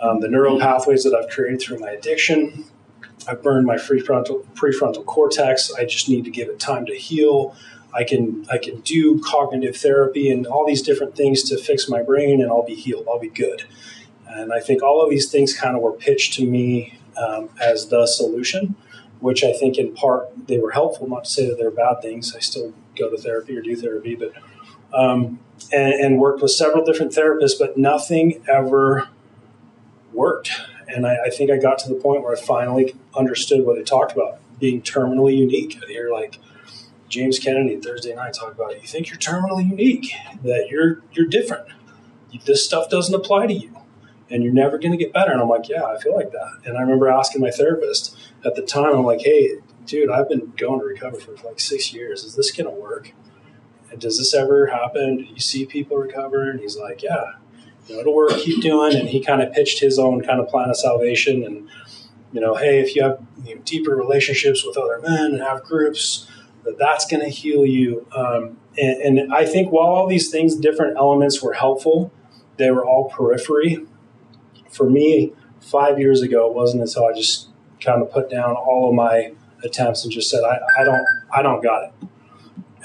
[0.00, 2.64] Um, the neural pathways that I've created through my addiction.
[3.28, 5.72] I've burned my prefrontal prefrontal cortex.
[5.72, 7.56] I just need to give it time to heal.
[7.94, 12.02] I can I can do cognitive therapy and all these different things to fix my
[12.02, 13.06] brain, and I'll be healed.
[13.08, 13.64] I'll be good.
[14.28, 17.88] And I think all of these things kind of were pitched to me um, as
[17.88, 18.76] the solution.
[19.20, 21.08] which I think in part they were helpful.
[21.08, 22.34] Not to say that they're bad things.
[22.36, 24.32] I still go to therapy or do therapy, but
[24.92, 25.40] um,
[25.72, 29.08] and, and, worked with several different therapists, but nothing ever
[30.12, 30.50] worked.
[30.86, 33.82] And I, I, think I got to the point where I finally understood what they
[33.82, 35.78] talked about being terminally unique.
[35.82, 36.38] I hear like
[37.08, 38.82] James Kennedy Thursday night talk about it.
[38.82, 40.12] You think you're terminally unique,
[40.42, 41.66] that you're you're different.
[42.44, 43.76] This stuff doesn't apply to you,
[44.30, 45.32] and you're never going to get better.
[45.32, 46.60] And I'm like, yeah, I feel like that.
[46.64, 50.52] And I remember asking my therapist at the time, I'm like, hey, dude, I've been
[50.56, 52.24] going to recover for like six years.
[52.24, 53.12] Is this going to work?
[53.90, 55.18] And does this ever happen?
[55.18, 56.50] Do you see people recover?
[56.50, 57.34] And he's like, yeah,
[57.86, 58.32] you know, it'll work.
[58.32, 58.96] Keep doing.
[58.96, 61.44] And he kind of pitched his own kind of plan of salvation.
[61.44, 61.68] And
[62.32, 65.62] you know, hey, if you have you know, deeper relationships with other men and have
[65.62, 66.28] groups,
[66.64, 68.06] that that's going to heal you.
[68.14, 72.12] Um, and, and I think while all these things, different elements were helpful,
[72.56, 73.86] they were all periphery.
[74.76, 77.48] For me, five years ago, it wasn't until I just
[77.80, 79.32] kind of put down all of my
[79.64, 81.92] attempts and just said, I, I don't, I don't got it,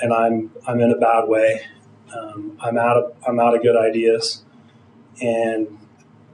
[0.01, 1.61] and I'm, I'm in a bad way.
[2.15, 4.43] Um, I'm out of, I'm out of good ideas,
[5.21, 5.77] and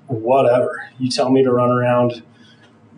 [0.07, 2.23] whatever you tell me to run around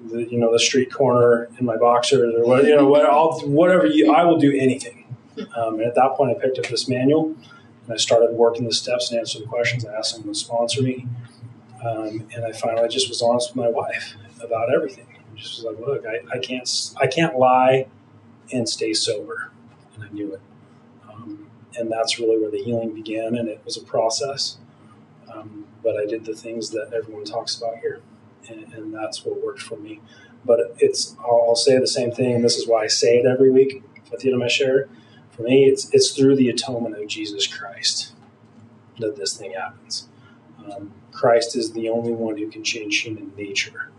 [0.10, 3.86] the you know the street corner in my boxers or what you know I'll, whatever
[3.86, 5.06] you I will do anything.
[5.56, 7.36] Um, and at that point, I picked up this manual
[7.86, 9.86] and I started working the steps and answering the questions.
[9.86, 11.08] I asked someone to sponsor me,
[11.84, 15.08] um, and I finally just was honest with my wife about everything.
[15.10, 16.70] I just was like, look, I, I can't
[17.00, 17.88] I can't lie
[18.52, 19.52] and stay sober,
[19.96, 20.42] and I knew it.
[21.10, 24.58] Um, and that's really where the healing began, and it was a process.
[25.32, 28.02] Um, but I did the things that everyone talks about here
[28.50, 30.02] and, and that's what worked for me.
[30.46, 33.26] But it's I'll, I'll say the same thing, and this is why I say it
[33.26, 34.88] every week at the end of my share.
[35.32, 38.14] For me, it's it's through the atonement of Jesus Christ
[39.00, 40.08] that this thing happens.
[40.66, 43.90] Um, Christ is the only one who can change human nature.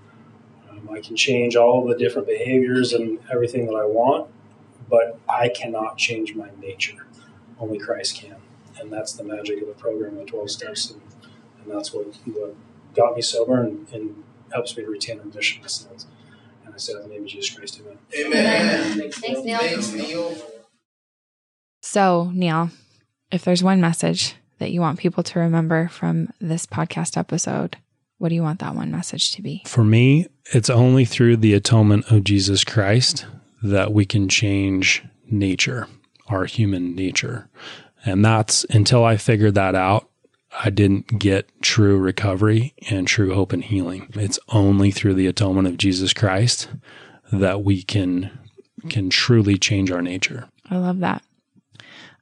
[0.71, 4.31] Um, I can change all the different behaviors and everything that I want,
[4.89, 7.07] but I cannot change my nature.
[7.59, 8.37] Only Christ can.
[8.81, 10.91] And that's the magic of the program, the 12 steps.
[10.91, 11.03] And,
[11.63, 12.55] and that's what, what
[12.95, 16.07] got me sober and, and helps me to retain remission of sins.
[16.65, 17.99] And I said, in the name of Jesus Christ, amen.
[18.27, 19.11] Amen.
[19.13, 19.59] Thanks, Neil.
[19.59, 20.37] Thanks, Neil.
[21.83, 22.71] So, Neil,
[23.31, 27.77] if there's one message that you want people to remember from this podcast episode,
[28.19, 29.63] what do you want that one message to be?
[29.67, 33.27] For me, it's only through the atonement of Jesus Christ
[33.63, 35.89] that we can change nature,
[36.29, 37.49] our human nature.
[38.05, 40.09] And that's until I figured that out,
[40.63, 44.09] I didn't get true recovery and true hope and healing.
[44.15, 46.69] It's only through the atonement of Jesus Christ
[47.33, 48.31] that we can
[48.89, 50.49] can truly change our nature.
[50.71, 51.23] I love that.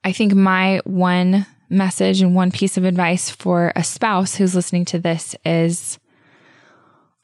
[0.04, 4.84] I think my one message and one piece of advice for a spouse who's listening
[4.86, 5.98] to this is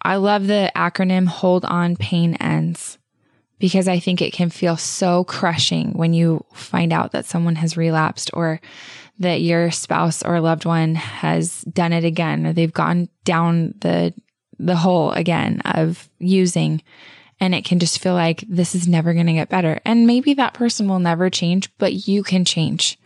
[0.02, 2.98] I love the acronym hold on pain ends
[3.58, 7.76] because I think it can feel so crushing when you find out that someone has
[7.76, 8.60] relapsed or
[9.18, 14.12] that your spouse or loved one has done it again or they've gone down the
[14.58, 16.82] the hole again of using
[17.40, 19.80] and it can just feel like this is never going to get better.
[19.84, 22.98] And maybe that person will never change, but you can change.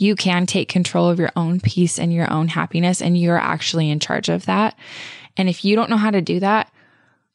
[0.00, 3.90] You can take control of your own peace and your own happiness and you're actually
[3.90, 4.76] in charge of that.
[5.36, 6.72] And if you don't know how to do that,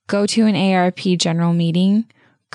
[0.08, 2.06] go to an ARP general meeting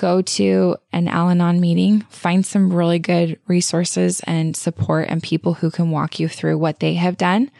[0.01, 5.53] go to an Al Anon meeting, find some really good resources and support and people
[5.53, 7.51] who can walk you through what they have done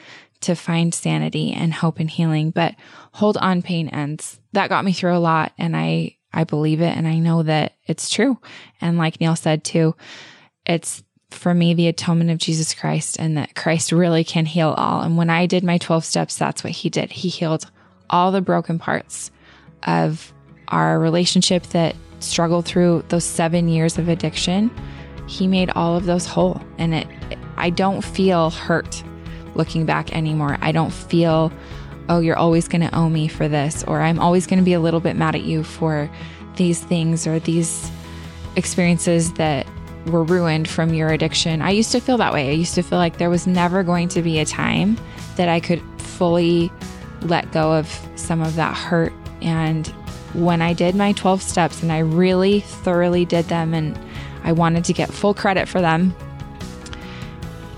[0.41, 2.49] to find sanity and hope and healing.
[2.49, 2.73] But
[3.13, 4.39] hold on, pain ends.
[4.53, 7.73] That got me through a lot and I, I believe it and I know that
[7.85, 8.39] it's true.
[8.81, 9.95] And like Neil said too,
[10.65, 15.01] it's for me the atonement of Jesus Christ and that Christ really can heal all.
[15.01, 17.11] And when I did my 12 steps, that's what he did.
[17.11, 17.69] He healed
[18.09, 19.31] all the broken parts
[19.83, 20.33] of
[20.67, 24.71] our relationship that struggled through those seven years of addiction,
[25.27, 26.61] he made all of those whole.
[26.77, 27.07] And it,
[27.57, 29.03] I don't feel hurt
[29.55, 30.57] looking back anymore.
[30.61, 31.51] I don't feel,
[32.09, 34.73] oh, you're always going to owe me for this, or I'm always going to be
[34.73, 36.09] a little bit mad at you for
[36.55, 37.89] these things or these
[38.55, 39.65] experiences that
[40.07, 41.61] were ruined from your addiction.
[41.61, 42.49] I used to feel that way.
[42.49, 44.97] I used to feel like there was never going to be a time
[45.35, 46.71] that I could fully
[47.21, 49.93] let go of some of that hurt and
[50.33, 53.99] when I did my 12 steps and I really thoroughly did them and
[54.43, 56.15] I wanted to get full credit for them,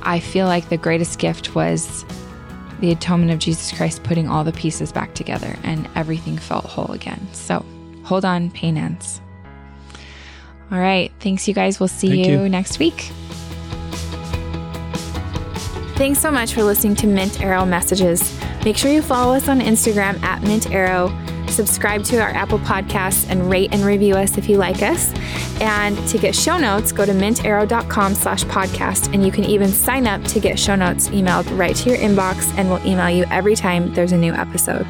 [0.01, 2.05] I feel like the greatest gift was
[2.79, 6.91] the atonement of Jesus Christ putting all the pieces back together and everything felt whole
[6.91, 7.25] again.
[7.31, 7.65] So
[8.03, 9.21] hold on, pain ends.
[10.73, 11.11] All right.
[11.19, 11.79] Thanks, you guys.
[11.79, 13.11] We'll see you, you next week.
[15.95, 18.37] Thanks so much for listening to Mint Arrow Messages.
[18.65, 21.09] Make sure you follow us on Instagram at Mint Arrow
[21.53, 25.13] subscribe to our Apple Podcasts and rate and review us if you like us.
[25.61, 29.13] And to get show notes, go to mintarrow.com slash podcast.
[29.13, 32.51] And you can even sign up to get show notes emailed right to your inbox,
[32.57, 34.85] and we'll email you every time there's a new episode.